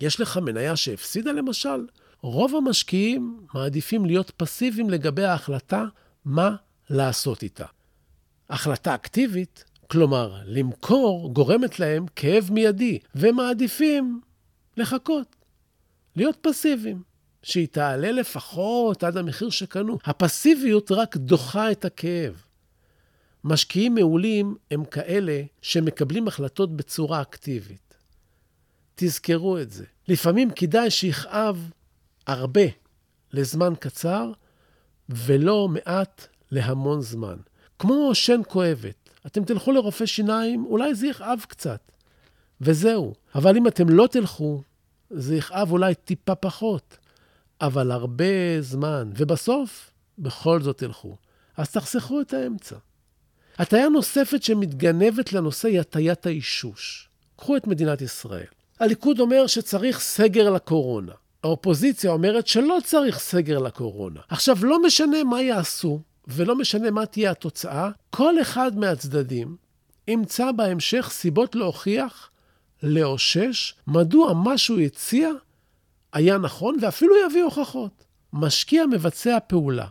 יש 0.00 0.20
לך 0.20 0.36
מניה 0.36 0.76
שהפסידה 0.76 1.32
למשל? 1.32 1.86
רוב 2.26 2.54
המשקיעים 2.56 3.46
מעדיפים 3.54 4.04
להיות 4.04 4.30
פסיביים 4.36 4.90
לגבי 4.90 5.24
ההחלטה 5.24 5.84
מה 6.24 6.56
לעשות 6.90 7.42
איתה. 7.42 7.64
החלטה 8.50 8.94
אקטיבית, 8.94 9.64
כלומר, 9.86 10.40
למכור, 10.44 11.32
גורמת 11.32 11.80
להם 11.80 12.06
כאב 12.16 12.48
מיידי, 12.52 12.98
ומעדיפים 13.14 14.20
לחכות, 14.76 15.36
להיות 16.16 16.36
פסיביים, 16.40 17.02
שהיא 17.42 17.68
תעלה 17.68 18.12
לפחות 18.12 19.04
עד 19.04 19.16
המחיר 19.16 19.50
שקנו. 19.50 19.98
הפסיביות 20.04 20.92
רק 20.92 21.16
דוחה 21.16 21.70
את 21.70 21.84
הכאב. 21.84 22.42
משקיעים 23.44 23.94
מעולים 23.94 24.56
הם 24.70 24.84
כאלה 24.84 25.42
שמקבלים 25.62 26.28
החלטות 26.28 26.76
בצורה 26.76 27.22
אקטיבית. 27.22 27.94
תזכרו 28.94 29.58
את 29.58 29.70
זה. 29.70 29.84
לפעמים 30.08 30.50
כדאי 30.50 30.90
שיכאב 30.90 31.70
הרבה 32.26 32.62
לזמן 33.32 33.72
קצר, 33.80 34.32
ולא 35.08 35.68
מעט 35.68 36.26
להמון 36.50 37.00
זמן. 37.00 37.36
כמו 37.78 38.14
שן 38.14 38.40
כואבת. 38.48 39.10
אתם 39.26 39.44
תלכו 39.44 39.72
לרופא 39.72 40.06
שיניים, 40.06 40.64
אולי 40.64 40.94
זה 40.94 41.06
יכאב 41.06 41.44
קצת, 41.48 41.92
וזהו. 42.60 43.14
אבל 43.34 43.56
אם 43.56 43.66
אתם 43.66 43.88
לא 43.88 44.06
תלכו, 44.06 44.62
זה 45.10 45.36
יכאב 45.36 45.72
אולי 45.72 45.94
טיפה 45.94 46.34
פחות, 46.34 46.98
אבל 47.60 47.90
הרבה 47.90 48.60
זמן, 48.60 49.10
ובסוף, 49.16 49.90
בכל 50.18 50.62
זאת 50.62 50.78
תלכו. 50.78 51.16
אז 51.56 51.70
תחסכו 51.70 52.20
את 52.20 52.34
האמצע. 52.34 52.76
הטיה 53.58 53.88
נוספת 53.88 54.42
שמתגנבת 54.42 55.32
לנושא 55.32 55.68
היא 55.68 55.80
הטיית 55.80 56.26
האישוש. 56.26 57.08
קחו 57.36 57.56
את 57.56 57.66
מדינת 57.66 58.00
ישראל. 58.00 58.46
הליכוד 58.80 59.20
אומר 59.20 59.46
שצריך 59.46 60.00
סגר 60.00 60.50
לקורונה. 60.50 61.12
האופוזיציה 61.46 62.10
אומרת 62.10 62.46
שלא 62.46 62.78
צריך 62.84 63.18
סגר 63.18 63.58
לקורונה. 63.58 64.20
עכשיו, 64.28 64.56
לא 64.62 64.82
משנה 64.82 65.24
מה 65.24 65.42
יעשו, 65.42 66.00
ולא 66.28 66.56
משנה 66.56 66.90
מה 66.90 67.06
תהיה 67.06 67.30
התוצאה, 67.30 67.90
כל 68.10 68.40
אחד 68.40 68.78
מהצדדים 68.78 69.56
ימצא 70.08 70.52
בהמשך 70.52 71.08
סיבות 71.12 71.54
להוכיח, 71.54 72.30
לאושש, 72.82 73.74
מדוע 73.86 74.32
מה 74.32 74.58
שהוא 74.58 74.80
הציע 74.80 75.30
היה 76.12 76.38
נכון, 76.38 76.76
ואפילו 76.82 77.14
יביא 77.26 77.42
הוכחות. 77.42 78.04
משקיע 78.32 78.86
מבצע 78.86 79.38
פעולה, 79.46 79.86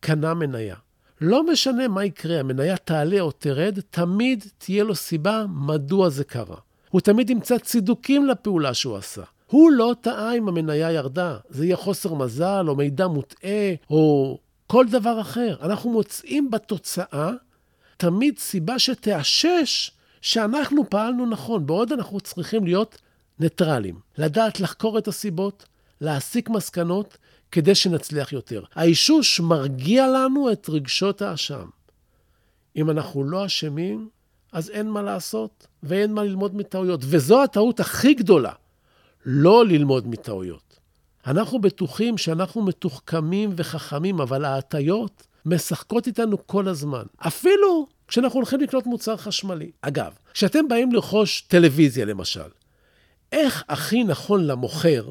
קנה 0.00 0.34
מניה. 0.34 0.76
לא 1.20 1.46
משנה 1.46 1.88
מה 1.88 2.04
יקרה, 2.04 2.40
המניה 2.40 2.76
תעלה 2.76 3.20
או 3.20 3.32
תרד, 3.32 3.78
תמיד 3.90 4.44
תהיה 4.58 4.84
לו 4.84 4.94
סיבה 4.94 5.44
מדוע 5.48 6.08
זה 6.08 6.24
קרה. 6.24 6.56
הוא 6.90 7.00
תמיד 7.00 7.30
ימצא 7.30 7.58
צידוקים 7.58 8.26
לפעולה 8.26 8.74
שהוא 8.74 8.96
עשה. 8.96 9.22
הוא 9.46 9.70
לא 9.72 9.94
טעה 10.00 10.36
אם 10.36 10.48
המניה 10.48 10.92
ירדה. 10.92 11.36
זה 11.48 11.64
יהיה 11.64 11.76
חוסר 11.76 12.14
מזל, 12.14 12.64
או 12.68 12.76
מידע 12.76 13.06
מוטעה, 13.06 13.74
או 13.90 14.38
כל 14.66 14.86
דבר 14.90 15.20
אחר. 15.20 15.56
אנחנו 15.62 15.90
מוצאים 15.90 16.50
בתוצאה 16.50 17.30
תמיד 17.96 18.38
סיבה 18.38 18.78
שתאשש 18.78 19.90
שאנחנו 20.20 20.90
פעלנו 20.90 21.26
נכון, 21.26 21.66
בעוד 21.66 21.92
אנחנו 21.92 22.20
צריכים 22.20 22.64
להיות 22.64 22.98
ניטרלים. 23.38 24.00
לדעת 24.18 24.60
לחקור 24.60 24.98
את 24.98 25.08
הסיבות, 25.08 25.66
להסיק 26.00 26.50
מסקנות, 26.50 27.18
כדי 27.52 27.74
שנצליח 27.74 28.32
יותר. 28.32 28.64
האישוש 28.74 29.40
מרגיע 29.40 30.06
לנו 30.08 30.52
את 30.52 30.68
רגשות 30.68 31.22
האשם. 31.22 31.68
אם 32.76 32.90
אנחנו 32.90 33.24
לא 33.24 33.46
אשמים, 33.46 34.08
אז 34.52 34.70
אין 34.70 34.90
מה 34.90 35.02
לעשות, 35.02 35.66
ואין 35.82 36.12
מה 36.12 36.24
ללמוד 36.24 36.56
מטעויות. 36.56 37.00
וזו 37.04 37.42
הטעות 37.42 37.80
הכי 37.80 38.14
גדולה, 38.14 38.52
לא 39.26 39.66
ללמוד 39.66 40.08
מטעויות. 40.08 40.78
אנחנו 41.26 41.60
בטוחים 41.60 42.18
שאנחנו 42.18 42.62
מתוחכמים 42.62 43.50
וחכמים, 43.56 44.20
אבל 44.20 44.44
ההטיות 44.44 45.26
משחקות 45.46 46.06
איתנו 46.06 46.46
כל 46.46 46.68
הזמן. 46.68 47.02
אפילו 47.18 47.86
כשאנחנו 48.08 48.38
הולכים 48.38 48.60
לקנות 48.60 48.86
מוצר 48.86 49.16
חשמלי. 49.16 49.70
אגב, 49.80 50.12
כשאתם 50.34 50.68
באים 50.68 50.92
לרכוש 50.92 51.40
טלוויזיה, 51.40 52.04
למשל, 52.04 52.48
איך 53.32 53.64
הכי 53.68 54.04
נכון 54.04 54.46
למוכר 54.46 55.10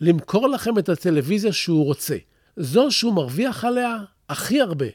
למכור 0.00 0.48
לכם 0.48 0.78
את 0.78 0.88
הטלוויזיה 0.88 1.52
שהוא 1.52 1.84
רוצה? 1.84 2.16
זו 2.56 2.90
שהוא 2.90 3.14
מרוויח 3.14 3.64
עליה 3.64 3.96
הכי 4.28 4.60
הרבה. 4.60 4.86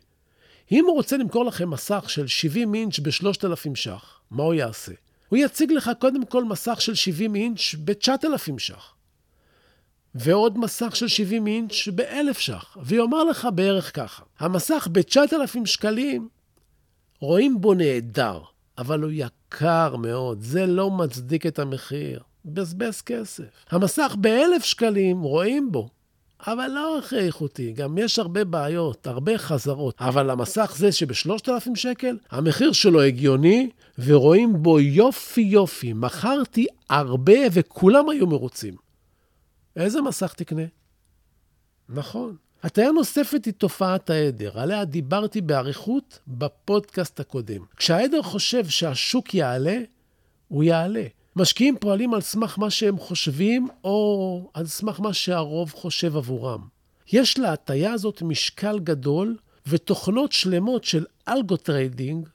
אם 0.72 0.86
הוא 0.86 0.96
רוצה 0.96 1.18
למכור 1.18 1.46
לכם 1.46 1.70
מסך 1.70 2.06
של 2.08 2.28
70 2.28 2.76
אינץ' 2.76 3.00
ב-3,000 3.00 3.76
ש"ח, 3.76 4.20
מה 4.32 4.44
הוא 4.44 4.54
יעשה? 4.54 4.92
הוא 5.30 5.38
יציג 5.38 5.72
לך 5.72 5.92
קודם 6.00 6.26
כל 6.26 6.44
מסך 6.44 6.82
של 6.82 6.96
70 6.96 7.36
אינץ' 7.36 7.76
ב-9,000 7.84 8.60
ש"ח, 8.60 8.94
ועוד 10.16 10.58
מסך 10.58 10.96
של 10.96 11.08
70 11.08 11.48
אינץ' 11.48 11.88
ב-1,000 11.96 12.40
ש"ח, 12.40 12.78
ויאמר 12.84 13.24
לך 13.24 13.48
בערך 13.56 13.96
ככה, 13.96 14.24
המסך 14.40 14.88
ב-9,000 14.92 15.66
שקלים, 15.66 16.28
רואים 17.20 17.62
בו 17.62 17.74
נהדר, 17.74 18.42
אבל 18.78 19.02
הוא 19.02 19.12
יקר 19.14 19.96
מאוד, 19.96 20.42
זה 20.42 20.66
לא 20.66 20.92
מצדיק 20.92 21.46
את 21.46 21.60
המחיר. 21.60 22.20
בזבז 22.46 23.02
כסף. 23.02 23.44
המסך 23.70 24.16
ב-1,000 24.22 24.64
שקלים, 24.64 25.22
רואים 25.22 25.72
בו, 25.72 25.90
אבל 26.48 26.68
לא 26.68 27.00
הכי 27.00 27.18
איכותי, 27.18 27.72
גם 27.72 27.98
יש 27.98 28.20
הרבה 28.20 28.44
בעיות, 28.44 29.08
הרבה 29.08 29.38
חזרות. 29.38 29.96
אבל 30.00 30.30
המסך 30.30 30.74
זה 30.78 30.92
שב-3,000 30.92 31.76
שקל, 31.76 32.18
המחיר 32.32 32.72
שלו 32.72 33.02
הגיוני, 33.02 33.70
ורואים 34.00 34.64
בו 34.64 34.80
יופי 34.80 35.42
יופי. 35.42 35.94
מכרתי 35.94 36.68
הרבה 36.90 37.40
וכולם 37.52 38.10
היו 38.10 38.28
מרוצים. 38.28 38.76
איזה 39.76 40.02
מסך 40.02 40.34
תקנה? 40.34 40.62
נכון. 41.90 42.36
הטיה 42.64 42.92
נוספת 42.92 43.46
היא 43.46 43.54
תופעת 43.54 44.10
העדר, 44.10 44.60
עליה 44.60 44.86
דיברתי 44.86 45.42
באריכות 45.42 46.20
בפודקאסט 46.28 47.20
הקודם. 47.20 47.62
כשהעדר 47.78 48.22
חושב 48.22 48.66
שהשוק 48.66 49.34
יעלה, 49.34 49.78
הוא 50.48 50.64
יעלה. 50.64 51.04
משקיעים 51.36 51.78
פועלים 51.80 52.14
על 52.14 52.22
סמך 52.22 52.60
מה 52.60 52.70
שהם 52.70 52.98
חושבים, 52.98 53.68
או 53.84 54.50
על 54.54 54.66
סמך 54.66 55.00
מה 55.00 55.14
שהרוב 55.14 55.74
חושב 55.74 56.18
עבורם. 56.18 56.68
יש 57.14 57.40
להטיה 57.40 57.94
הזאת 57.94 58.22
משקל 58.22 58.80
גדול, 58.80 59.38
ותוכנות 59.68 60.32
שלמות 60.32 60.84
של 60.84 61.06
algo-trading, 61.28 62.30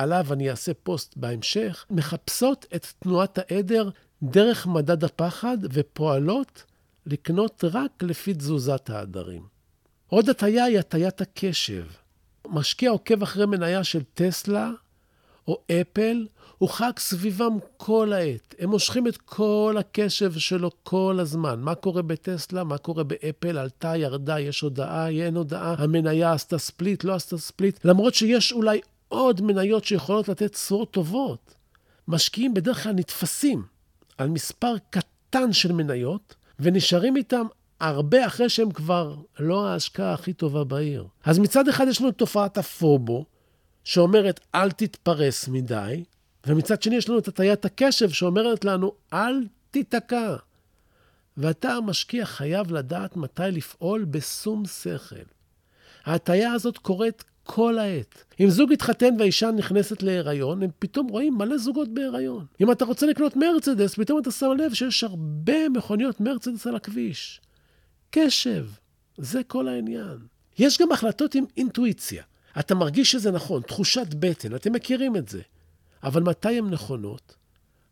עליו 0.00 0.32
אני 0.32 0.50
אעשה 0.50 0.72
פוסט 0.74 1.16
בהמשך, 1.16 1.86
מחפשות 1.90 2.66
את 2.74 2.86
תנועת 2.98 3.38
העדר 3.38 3.90
דרך 4.22 4.66
מדד 4.66 5.04
הפחד 5.04 5.58
ופועלות 5.72 6.64
לקנות 7.06 7.64
רק 7.72 8.02
לפי 8.02 8.34
תזוזת 8.34 8.90
העדרים. 8.90 9.42
עוד 10.06 10.28
הטיה 10.28 10.64
היא 10.64 10.78
הטיית 10.78 11.20
הקשב. 11.20 11.84
משקיע 12.48 12.90
עוקב 12.90 13.22
אחרי 13.22 13.46
מניה 13.46 13.84
של 13.84 14.02
טסלה 14.14 14.70
או 15.48 15.62
אפל, 15.70 16.26
הוא 16.58 16.68
חג 16.68 16.92
סביבם 16.98 17.58
כל 17.76 18.12
העת. 18.12 18.54
הם 18.58 18.70
מושכים 18.70 19.06
את 19.06 19.16
כל 19.16 19.76
הקשב 19.78 20.32
שלו 20.32 20.70
כל 20.82 21.18
הזמן. 21.20 21.60
מה 21.60 21.74
קורה 21.74 22.02
בטסלה, 22.02 22.64
מה 22.64 22.78
קורה 22.78 23.04
באפל, 23.04 23.58
עלתה, 23.58 23.96
ירדה, 23.96 24.40
יש 24.40 24.60
הודעה, 24.60 25.08
אין 25.08 25.36
הודעה, 25.36 25.74
המניה 25.78 26.32
עשתה 26.32 26.58
ספליט, 26.58 27.04
לא 27.04 27.14
עשתה 27.14 27.38
ספליט, 27.38 27.84
למרות 27.84 28.14
שיש 28.14 28.52
אולי 28.52 28.80
עוד 29.10 29.40
מניות 29.40 29.84
שיכולות 29.84 30.28
לתת 30.28 30.52
תשואות 30.52 30.90
טובות. 30.90 31.54
משקיעים 32.08 32.54
בדרך 32.54 32.82
כלל 32.82 32.92
נתפסים 32.92 33.62
על 34.18 34.28
מספר 34.28 34.74
קטן 34.90 35.52
של 35.52 35.72
מניות, 35.72 36.34
ונשארים 36.60 37.16
איתם 37.16 37.46
הרבה 37.80 38.26
אחרי 38.26 38.48
שהם 38.48 38.70
כבר 38.70 39.16
לא 39.38 39.66
ההשקעה 39.66 40.12
הכי 40.12 40.32
טובה 40.32 40.64
בעיר. 40.64 41.06
אז 41.24 41.38
מצד 41.38 41.68
אחד 41.68 41.86
יש 41.88 42.00
לנו 42.00 42.10
את 42.10 42.18
תופעת 42.18 42.58
הפובו, 42.58 43.24
שאומרת 43.84 44.40
אל 44.54 44.70
תתפרס 44.70 45.48
מדי, 45.48 46.04
ומצד 46.46 46.82
שני 46.82 46.96
יש 46.96 47.08
לנו 47.08 47.18
את 47.18 47.28
הטיית 47.28 47.64
הקשב 47.64 48.10
שאומרת 48.10 48.64
לנו 48.64 48.92
אל 49.12 49.46
תיתקע. 49.70 50.36
ואתה 51.36 51.72
המשקיע 51.72 52.24
חייב 52.26 52.72
לדעת 52.72 53.16
מתי 53.16 53.42
לפעול 53.52 54.04
בשום 54.04 54.62
שכל. 54.66 55.16
ההטייה 56.04 56.52
הזאת 56.52 56.78
קורית 56.78 57.24
כל 57.52 57.78
העת. 57.78 58.24
אם 58.40 58.50
זוג 58.50 58.72
התחתן 58.72 59.14
והאישה 59.18 59.50
נכנסת 59.50 60.02
להיריון, 60.02 60.62
הם 60.62 60.70
פתאום 60.78 61.08
רואים 61.08 61.34
מלא 61.34 61.58
זוגות 61.58 61.94
בהיריון. 61.94 62.46
אם 62.60 62.72
אתה 62.72 62.84
רוצה 62.84 63.06
לקנות 63.06 63.36
מרצדס, 63.36 63.94
פתאום 63.94 64.18
אתה 64.18 64.30
שם 64.30 64.50
לב 64.58 64.74
שיש 64.74 65.04
הרבה 65.04 65.68
מכוניות 65.68 66.20
מרצדס 66.20 66.66
על 66.66 66.76
הכביש. 66.76 67.40
קשב, 68.10 68.66
זה 69.18 69.42
כל 69.42 69.68
העניין. 69.68 70.18
יש 70.58 70.78
גם 70.78 70.92
החלטות 70.92 71.34
עם 71.34 71.44
אינטואיציה. 71.56 72.22
אתה 72.58 72.74
מרגיש 72.74 73.10
שזה 73.10 73.30
נכון, 73.30 73.62
תחושת 73.62 74.14
בטן, 74.14 74.54
אתם 74.54 74.72
מכירים 74.72 75.16
את 75.16 75.28
זה. 75.28 75.40
אבל 76.02 76.22
מתי 76.22 76.58
הן 76.58 76.70
נכונות? 76.70 77.36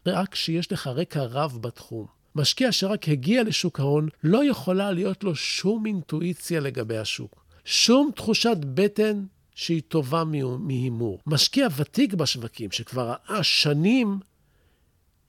רק 0.06 0.28
כשיש 0.28 0.72
לך 0.72 0.86
רקע 0.86 1.22
רב 1.22 1.58
בתחום. 1.60 2.06
משקיע 2.34 2.72
שרק 2.72 3.08
הגיע 3.08 3.42
לשוק 3.42 3.80
ההון, 3.80 4.08
לא 4.24 4.44
יכולה 4.44 4.92
להיות 4.92 5.24
לו 5.24 5.34
שום 5.34 5.86
אינטואיציה 5.86 6.60
לגבי 6.60 6.98
השוק. 6.98 7.44
שום 7.64 8.10
תחושת 8.14 8.56
בטן 8.74 9.24
שהיא 9.58 9.82
טובה 9.88 10.24
מהימור. 10.58 11.18
משקיע 11.26 11.68
ותיק 11.76 12.14
בשווקים, 12.14 12.70
שכבר 12.70 13.08
ראה 13.08 13.42
שנים, 13.42 14.18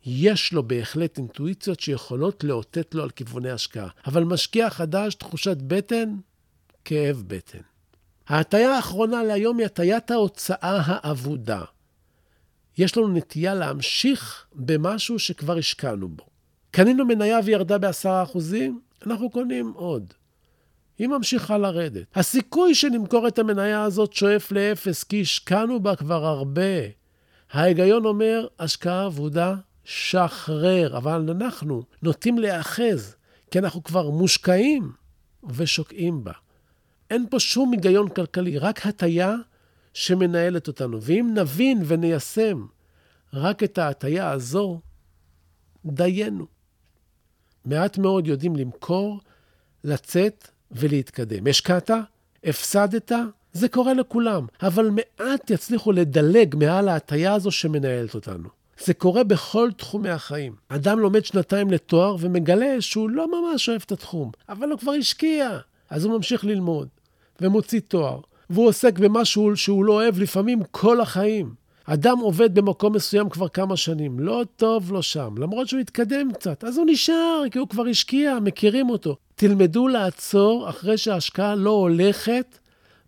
יש 0.05 0.53
לו 0.53 0.63
בהחלט 0.67 1.17
אינטואיציות 1.17 1.79
שיכולות 1.79 2.43
לאותת 2.43 2.95
לו 2.95 3.03
על 3.03 3.09
כיווני 3.09 3.49
השקעה. 3.49 3.87
אבל 4.05 4.23
משקיע 4.23 4.69
חדש, 4.69 5.15
תחושת 5.15 5.57
בטן, 5.57 6.15
כאב 6.85 7.23
בטן. 7.27 7.59
ההטייה 8.27 8.75
האחרונה 8.75 9.23
להיום 9.23 9.57
היא 9.57 9.65
הטיית 9.65 10.11
ההוצאה 10.11 10.81
האבודה. 10.85 11.63
יש 12.77 12.97
לנו 12.97 13.07
נטייה 13.07 13.55
להמשיך 13.55 14.45
במשהו 14.53 15.19
שכבר 15.19 15.57
השקענו 15.57 16.09
בו. 16.09 16.25
קנינו 16.71 17.05
מניה 17.05 17.39
וירדה 17.45 17.77
ב-10%, 17.77 18.37
אנחנו 19.05 19.29
קונים 19.29 19.71
עוד. 19.75 20.13
היא 20.99 21.07
ממשיכה 21.07 21.57
לרדת. 21.57 22.17
הסיכוי 22.17 22.75
שנמכור 22.75 23.27
את 23.27 23.39
המניה 23.39 23.83
הזאת 23.83 24.13
שואף 24.13 24.51
לאפס, 24.51 25.03
כי 25.03 25.21
השקענו 25.21 25.79
בה 25.79 25.95
כבר 25.95 26.25
הרבה. 26.25 26.62
ההיגיון 27.51 28.05
אומר, 28.05 28.47
השקעה 28.59 29.07
אבודה, 29.07 29.55
שחרר. 29.83 30.97
אבל 30.97 31.29
אנחנו 31.29 31.83
נוטים 32.01 32.38
להיאחז, 32.38 33.15
כי 33.51 33.59
אנחנו 33.59 33.83
כבר 33.83 34.09
מושקעים 34.09 34.91
ושוקעים 35.49 36.23
בה. 36.23 36.33
אין 37.09 37.25
פה 37.29 37.39
שום 37.39 37.71
היגיון 37.71 38.09
כלכלי, 38.09 38.57
רק 38.57 38.85
הטיה 38.85 39.35
שמנהלת 39.93 40.67
אותנו. 40.67 41.01
ואם 41.01 41.31
נבין 41.35 41.81
וניישם 41.85 42.65
רק 43.33 43.63
את 43.63 43.77
ההטיה 43.77 44.31
הזו, 44.31 44.81
דיינו. 45.85 46.45
מעט 47.65 47.97
מאוד 47.97 48.27
יודעים 48.27 48.55
למכור 48.55 49.19
לצאת 49.83 50.47
ולהתקדם. 50.71 51.47
השקעת, 51.47 51.91
הפסדת, 52.43 53.12
זה 53.53 53.69
קורה 53.69 53.93
לכולם, 53.93 54.45
אבל 54.62 54.89
מעט 54.89 55.49
יצליחו 55.49 55.91
לדלג 55.91 56.55
מעל 56.55 56.89
ההטייה 56.89 57.34
הזו 57.34 57.51
שמנהלת 57.51 58.15
אותנו. 58.15 58.49
זה 58.86 58.93
קורה 58.93 59.23
בכל 59.23 59.69
תחומי 59.77 60.10
החיים. 60.10 60.55
אדם 60.69 60.99
לומד 60.99 61.25
שנתיים 61.25 61.71
לתואר 61.71 62.15
ומגלה 62.19 62.82
שהוא 62.82 63.10
לא 63.10 63.27
ממש 63.41 63.69
אוהב 63.69 63.82
את 63.86 63.91
התחום, 63.91 64.32
אבל 64.49 64.69
הוא 64.69 64.79
כבר 64.79 64.91
השקיע. 64.91 65.58
אז 65.89 66.05
הוא 66.05 66.17
ממשיך 66.17 66.45
ללמוד, 66.45 66.88
ומוציא 67.41 67.79
תואר, 67.88 68.19
והוא 68.49 68.67
עוסק 68.67 68.99
במשהו 68.99 69.58
שהוא 69.58 69.86
לא 69.86 69.93
אוהב 69.93 70.19
לפעמים 70.19 70.60
כל 70.71 71.01
החיים. 71.01 71.53
אדם 71.93 72.19
עובד 72.19 72.56
במקום 72.56 72.95
מסוים 72.95 73.30
כבר 73.30 73.47
כמה 73.47 73.78
שנים, 73.78 74.19
לא 74.19 74.43
טוב 74.56 74.91
לו 74.91 75.04
שם, 75.04 75.36
למרות 75.38 75.67
שהוא 75.67 75.80
התקדם 75.80 76.34
קצת, 76.34 76.63
אז 76.63 76.78
הוא 76.78 76.86
נשאר, 76.89 77.43
כי 77.52 77.60
הוא 77.60 77.67
כבר 77.67 77.88
השקיע, 77.88 78.38
מכירים 78.41 78.89
אותו. 78.89 79.15
תלמדו 79.36 79.88
לעצור 79.88 80.69
אחרי 80.69 80.97
שההשקעה 80.97 81.56
לא 81.56 81.69
הולכת 81.69 82.58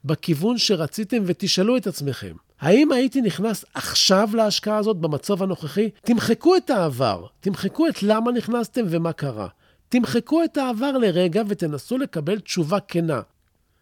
בכיוון 0.06 0.58
שרציתם 0.58 1.24
ותשאלו 1.26 1.78
את 1.78 1.88
עצמכם, 1.88 2.36
האם 2.60 2.92
הייתי 2.92 3.22
נכנס 3.22 3.66
עכשיו 3.74 4.30
להשקעה 4.34 4.78
הזאת 4.78 4.98
במצב 4.98 5.44
הנוכחי? 5.44 5.90
תמחקו 6.02 6.56
את 6.56 6.70
העבר, 6.70 7.26
תמחקו 7.40 7.88
את 7.88 8.04
למה 8.04 8.32
נכנסתם 8.32 8.86
ומה 8.90 9.14
קרה. 9.14 9.48
תמחקו 9.90 10.44
את 10.44 10.58
העבר 10.58 10.92
לרגע 10.92 11.44
ותנסו 11.48 11.98
לקבל 11.98 12.40
תשובה 12.40 12.80
כנה. 12.80 13.22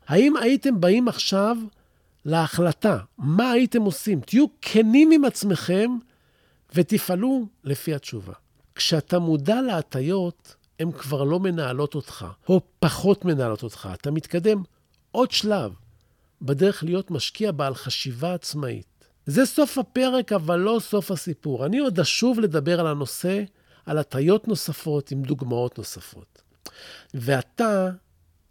האם 0.07 0.37
הייתם 0.37 0.81
באים 0.81 1.07
עכשיו 1.07 1.57
להחלטה, 2.25 2.97
מה 3.17 3.51
הייתם 3.51 3.81
עושים? 3.81 4.21
תהיו 4.21 4.45
כנים 4.61 5.11
עם 5.11 5.25
עצמכם 5.25 5.91
ותפעלו 6.73 7.45
לפי 7.63 7.95
התשובה. 7.95 8.33
כשאתה 8.75 9.19
מודע 9.19 9.61
להטיות, 9.61 10.55
הן 10.79 10.91
כבר 10.91 11.23
לא 11.23 11.39
מנהלות 11.39 11.95
אותך, 11.95 12.25
או 12.49 12.61
פחות 12.79 13.25
מנהלות 13.25 13.63
אותך. 13.63 13.89
אתה 13.93 14.11
מתקדם 14.11 14.63
עוד 15.11 15.31
שלב 15.31 15.73
בדרך 16.41 16.83
להיות 16.83 17.11
משקיע 17.11 17.51
בעל 17.51 17.75
חשיבה 17.75 18.33
עצמאית. 18.33 19.05
זה 19.25 19.45
סוף 19.45 19.77
הפרק, 19.77 20.33
אבל 20.33 20.59
לא 20.59 20.79
סוף 20.81 21.11
הסיפור. 21.11 21.65
אני 21.65 21.79
עוד 21.79 21.99
אשוב 21.99 22.39
לדבר 22.39 22.79
על 22.79 22.87
הנושא, 22.87 23.43
על 23.85 23.97
הטיות 23.97 24.47
נוספות 24.47 25.11
עם 25.11 25.21
דוגמאות 25.21 25.77
נוספות. 25.77 26.41
ואתה, 27.13 27.89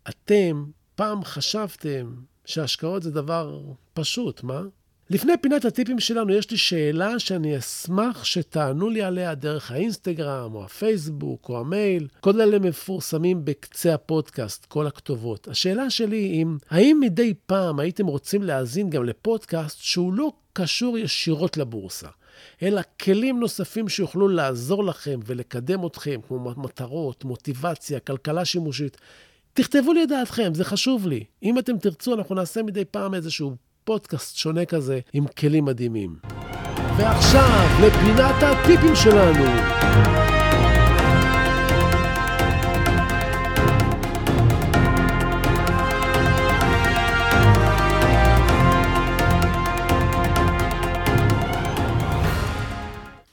אתם, 0.08 0.64
פעם 0.94 1.24
חשבתם 1.24 2.14
שהשקעות 2.48 3.02
זה 3.02 3.10
דבר 3.10 3.60
פשוט, 3.94 4.42
מה? 4.42 4.62
לפני 5.10 5.32
פינת 5.40 5.64
הטיפים 5.64 6.00
שלנו, 6.00 6.32
יש 6.32 6.50
לי 6.50 6.56
שאלה 6.56 7.18
שאני 7.18 7.58
אשמח 7.58 8.24
שתענו 8.24 8.88
לי 8.88 9.02
עליה 9.02 9.34
דרך 9.34 9.70
האינסטגרם, 9.70 10.54
או 10.54 10.64
הפייסבוק, 10.64 11.48
או 11.48 11.60
המייל. 11.60 12.08
כל 12.20 12.40
אלה 12.40 12.58
מפורסמים 12.58 13.44
בקצה 13.44 13.94
הפודקאסט, 13.94 14.66
כל 14.66 14.86
הכתובות. 14.86 15.48
השאלה 15.48 15.90
שלי 15.90 16.16
היא, 16.16 16.46
האם 16.70 16.98
מדי 17.00 17.34
פעם 17.46 17.78
הייתם 17.78 18.06
רוצים 18.06 18.42
להאזין 18.42 18.90
גם 18.90 19.04
לפודקאסט 19.04 19.78
שהוא 19.80 20.12
לא 20.12 20.32
קשור 20.52 20.98
ישירות 20.98 21.56
לבורסה, 21.56 22.08
אלא 22.62 22.80
כלים 23.02 23.40
נוספים 23.40 23.88
שיוכלו 23.88 24.28
לעזור 24.28 24.84
לכם 24.84 25.20
ולקדם 25.26 25.86
אתכם, 25.86 26.20
כמו 26.28 26.54
מטרות, 26.56 27.24
מוטיבציה, 27.24 28.00
כלכלה 28.00 28.44
שימושית? 28.44 28.96
תכתבו 29.52 29.92
לי 29.92 30.02
את 30.02 30.08
דעתכם, 30.08 30.54
זה 30.54 30.64
חשוב 30.64 31.06
לי. 31.06 31.24
אם 31.42 31.58
אתם 31.58 31.78
תרצו, 31.78 32.14
אנחנו 32.14 32.34
נעשה 32.34 32.62
מדי 32.62 32.84
פעם 32.84 33.14
איזשהו 33.14 33.56
פודקאסט 33.84 34.36
שונה 34.36 34.64
כזה 34.64 35.00
עם 35.12 35.26
כלים 35.26 35.64
מדהימים. 35.64 36.16
ועכשיו, 36.96 37.68
לפינת 37.86 38.34
הטיפים 38.42 38.96
שלנו. 38.96 39.44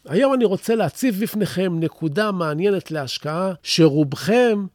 היום 0.09 0.33
אני 0.33 0.45
רוצה 0.45 0.75
להציב 0.75 1.23
בפניכם 1.23 1.79
נקודה 1.79 2.31
מעניינת 2.31 2.91
להשקעה, 2.91 3.53
שרובכם 3.63 4.65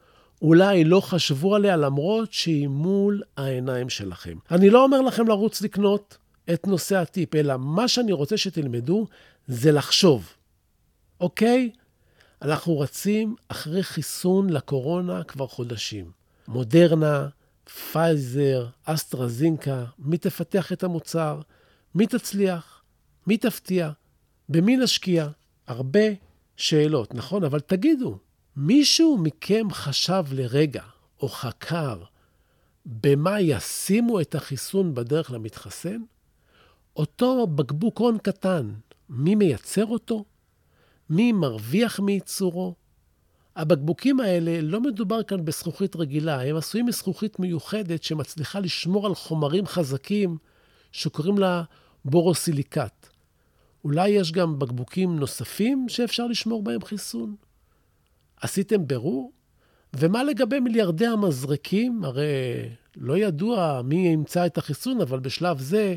אולי 0.43 0.85
לא 0.85 1.01
חשבו 1.01 1.55
עליה 1.55 1.77
למרות 1.77 2.33
שהיא 2.33 2.69
מול 2.69 3.23
העיניים 3.37 3.89
שלכם. 3.89 4.39
אני 4.51 4.71
לא 4.71 4.85
אומר 4.85 5.01
לכם 5.01 5.29
לרוץ 5.29 5.63
לקנות 5.63 6.19
את 6.53 6.67
נושא 6.67 6.97
הטיפ, 6.97 7.35
אלא 7.35 7.57
מה 7.59 7.89
שאני 7.89 8.13
רוצה 8.13 8.37
שתלמדו 8.37 9.07
זה 9.47 9.73
לחשוב, 9.73 10.29
אוקיי? 11.21 11.71
אנחנו 12.43 12.79
רצים 12.79 13.35
אחרי 13.49 13.83
חיסון 13.83 14.51
לקורונה 14.51 15.25
כבר 15.25 15.47
חודשים. 15.47 16.11
מודרנה, 16.49 17.29
פייזר, 17.93 18.67
אסטרזינקה, 18.85 19.85
מי 19.99 20.19
תפתח 20.19 20.73
את 20.73 20.85
המוצר, 20.85 21.41
מי 21.95 22.07
תצליח, 22.07 22.83
מי 23.27 23.37
תפתיע, 23.37 23.91
במי 24.49 24.77
נשקיע. 24.77 25.29
הרבה 25.67 26.01
שאלות, 26.57 27.15
נכון? 27.15 27.45
אבל 27.45 27.61
תגידו, 27.61 28.19
מישהו 28.57 29.19
מכם 29.19 29.67
חשב 29.71 30.25
לרגע, 30.33 30.83
או 31.21 31.29
חקר, 31.29 32.03
במה 32.87 33.41
ישימו 33.41 34.21
את 34.21 34.35
החיסון 34.35 34.95
בדרך 34.95 35.31
למתחסן? 35.31 36.03
אותו 36.97 37.47
בקבוק 37.47 37.99
הון 37.99 38.19
קטן, 38.19 38.73
מי 39.09 39.35
מייצר 39.35 39.87
אותו? 39.87 40.25
מי 41.11 41.33
מרוויח 41.33 42.01
מייצורו? 42.01 42.75
הבקבוקים 43.57 44.21
האלה, 44.21 44.61
לא 44.61 44.81
מדובר 44.81 45.23
כאן 45.23 45.45
בזכוכית 45.45 45.97
רגילה, 45.97 46.43
הם 46.43 46.57
עשויים 46.57 46.87
מזכוכית 46.87 47.39
מיוחדת 47.39 48.03
שמצליחה 48.03 48.61
לשמור 48.61 49.07
על 49.07 49.15
חומרים 49.15 49.67
חזקים 49.67 50.37
שקוראים 50.93 51.39
לה 51.39 51.63
בורוסיליקט. 52.05 53.09
אולי 53.85 54.09
יש 54.09 54.33
גם 54.33 54.59
בקבוקים 54.59 55.19
נוספים 55.19 55.89
שאפשר 55.89 56.27
לשמור 56.27 56.63
בהם 56.63 56.85
חיסון? 56.85 57.37
עשיתם 58.41 58.87
בירור? 58.87 59.33
ומה 59.97 60.25
לגבי 60.25 60.61
מיליארדי 60.61 61.07
המזרקים? 61.07 62.05
הרי 62.05 62.25
לא 62.97 63.19
ידוע 63.19 63.83
מי 63.85 64.09
ימצא 64.09 64.47
את 64.47 64.59
החיסון, 64.59 65.01
אבל 65.01 65.19
בשלב 65.19 65.59
זה, 65.59 65.97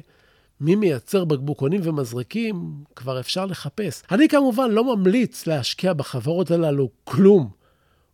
מי 0.62 0.75
מייצר 0.75 1.25
בקבוקונים 1.25 1.82
ומזרקים, 1.84 2.73
כבר 2.95 3.19
אפשר 3.19 3.45
לחפש. 3.45 4.03
אני 4.12 4.27
כמובן 4.27 4.71
לא 4.71 4.95
ממליץ 4.95 5.47
להשקיע 5.47 5.93
בחברות 5.93 6.51
הללו 6.51 6.89
כלום, 7.03 7.49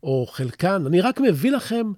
או 0.04 0.26
חלקן, 0.30 0.84
אני 0.86 1.02
רק 1.02 1.20
מביא 1.20 1.52
לכם 1.52 1.92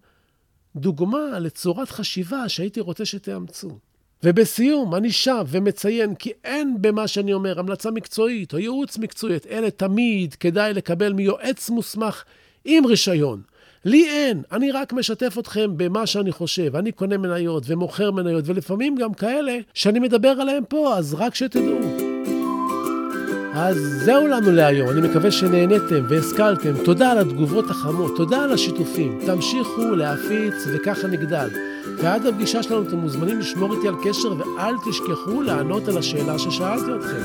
דוגמה 0.76 1.40
לצורת 1.40 1.90
חשיבה 1.90 2.50
שהייתי 2.50 2.80
רוצה 2.80 3.06
שתאמצו. 3.06 3.80
ובסיום, 4.24 4.96
אני 4.96 5.12
שב 5.12 5.46
ומציין 5.48 6.16
כי 6.16 6.32
אין 6.44 6.76
במה 6.82 7.08
שאני 7.08 7.34
אומר 7.34 7.60
המלצה 7.60 7.92
מקצועית 7.92 8.54
או 8.54 8.60
ייעוץ 8.60 8.98
מקצועי, 8.98 9.38
אלה 9.50 9.72
תמיד 9.72 10.36
כדאי 10.36 10.74
לקבל 10.74 11.14
מיועץ 11.14 11.70
מוסמך 11.70 12.24
עם 12.66 12.86
רישיון. 12.86 13.42
לי 13.86 14.10
אין, 14.10 14.42
אני 14.52 14.72
רק 14.72 14.94
משתף 14.94 15.36
אתכם 15.40 15.78
במה 15.78 16.06
שאני 16.08 16.32
חושב. 16.32 16.76
אני 16.76 16.92
קונה 16.92 17.18
מניות 17.18 17.64
ומוכר 17.68 18.12
מניות, 18.12 18.44
ולפעמים 18.48 18.96
גם 18.96 19.14
כאלה 19.14 19.58
שאני 19.74 20.00
מדבר 20.00 20.30
עליהם 20.30 20.64
פה, 20.70 20.98
אז 20.98 21.14
רק 21.14 21.36
שתדעו. 21.36 22.11
אז 23.54 23.78
זהו 24.06 24.28
לנו 24.28 24.52
להיום, 24.52 24.90
אני 24.90 25.02
מקווה 25.02 25.32
שנהניתם 25.32 26.04
והשכלתם. 26.10 26.74
תודה 26.86 27.12
על 27.12 27.18
התגובות 27.18 27.70
החמות, 27.70 28.18
תודה 28.18 28.44
על 28.44 28.52
השיתופים. 28.52 29.20
תמשיכו 29.26 29.96
להפיץ 29.96 30.68
וככה 30.74 31.08
נגדל. 31.08 31.50
ועד 31.98 32.26
הפגישה 32.26 32.64
שלנו 32.64 32.88
אתם 32.88 32.98
מוזמנים 32.98 33.40
לשמור 33.40 33.74
איתי 33.74 33.88
על 33.88 33.96
קשר 34.04 34.34
ואל 34.38 34.76
תשכחו 34.86 35.42
לענות 35.42 35.88
על 35.88 35.98
השאלה 35.98 36.40
ששאלתי 36.40 36.92
אתכם. 37.00 37.18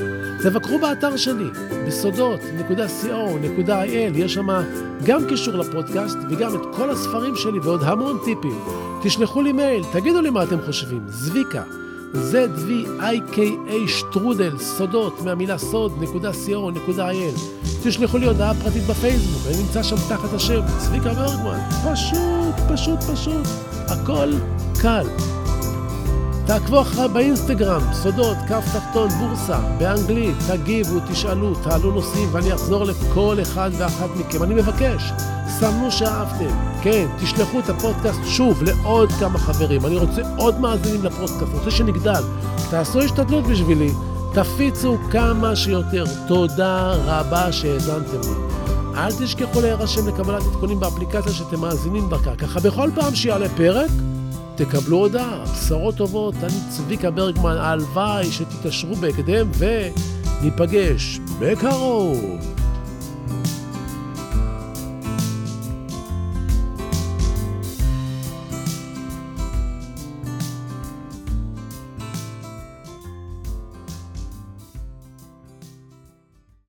תבקרו 0.43 0.79
באתר 0.79 1.17
שלי, 1.17 1.49
בסודות.co.il, 1.87 4.15
יש 4.15 4.33
שם 4.33 4.47
גם 5.03 5.25
קישור 5.25 5.53
לפודקאסט 5.53 6.17
וגם 6.29 6.55
את 6.55 6.61
כל 6.75 6.89
הספרים 6.89 7.35
שלי 7.35 7.59
ועוד 7.59 7.83
המון 7.83 8.17
טיפים. 8.25 8.59
תשלחו 9.03 9.41
לי 9.41 9.51
מייל, 9.51 9.83
תגידו 9.93 10.21
לי 10.21 10.29
מה 10.29 10.43
אתם 10.43 10.57
חושבים. 10.65 11.01
זביקה. 11.07 11.63
Zvika 12.13 13.87
שטרודל, 13.87 14.57
סודות, 14.57 15.21
מהמילה 15.21 15.57
סוד, 15.57 15.91
נקודה 16.01 16.31
co.il. 16.31 17.39
תשלחו 17.83 18.17
לי 18.17 18.25
הודעה 18.25 18.53
פרטית 18.53 18.83
בפייסבוק, 18.83 19.41
אני 19.47 19.63
נמצא 19.63 19.83
שם 19.83 19.95
תחת 19.95 20.33
השם 20.33 20.61
צביקה 20.77 21.13
ברגמן. 21.13 21.59
פשוט, 21.93 22.55
פשוט, 22.73 22.99
פשוט. 22.99 23.47
הכל 23.87 24.29
קל. 24.81 25.05
תעקבו 26.47 26.81
אחריי 26.81 27.07
באינסטגרם, 27.07 27.81
סודות, 27.93 28.37
כף 28.47 28.65
תחתון, 28.73 29.09
בורסה, 29.09 29.59
באנגלית, 29.77 30.35
תגיבו, 30.47 30.99
תשאלו, 31.11 31.55
תעלו 31.55 31.91
נושאים 31.91 32.29
ואני 32.31 32.53
אחזור 32.53 32.83
לכל 32.83 33.37
אחד 33.41 33.71
ואחת 33.77 34.09
מכם. 34.19 34.43
אני 34.43 34.55
מבקש, 34.55 35.11
סמנו 35.47 35.91
שאהבתם. 35.91 36.49
כן, 36.81 37.07
תשלחו 37.19 37.59
את 37.59 37.69
הפודקאסט 37.69 38.19
שוב 38.25 38.63
לעוד 38.63 39.11
כמה 39.11 39.39
חברים. 39.39 39.85
אני 39.85 39.97
רוצה 39.97 40.21
עוד 40.37 40.59
מאזינים 40.59 41.03
לפודקאסט, 41.03 41.53
רוצה 41.53 41.71
שנגדל. 41.71 42.23
תעשו 42.69 43.01
השתדלות 43.01 43.47
בשבילי, 43.47 43.89
תפיצו 44.33 44.97
כמה 45.11 45.55
שיותר. 45.55 46.03
תודה 46.27 46.93
רבה 47.05 47.51
שהאזנתם 47.51 48.21
לי. 48.21 48.57
אל 48.95 49.11
תשכחו 49.11 49.61
להירשם 49.61 50.07
לקבלת 50.07 50.43
עדכונים 50.43 50.79
באפליקציה 50.79 51.31
שאתם 51.33 51.59
מאזינים 51.59 52.09
דרכה. 52.09 52.35
ככה 52.35 52.59
בכל 52.59 52.89
פעם 52.95 53.15
שיעלה 53.15 53.49
פרק, 53.49 53.89
תקבלו 54.57 54.97
הודעה. 54.97 55.43
בשורות 55.43 55.95
טובות, 55.95 56.35
אני 56.43 56.69
צביקה 56.69 57.11
ברגמן, 57.11 57.57
הלוואי 57.57 58.31
שתתעשרו 58.31 58.95
בהקדם 58.95 59.47
וניפגש 59.57 61.19
בקרוב. 61.39 62.36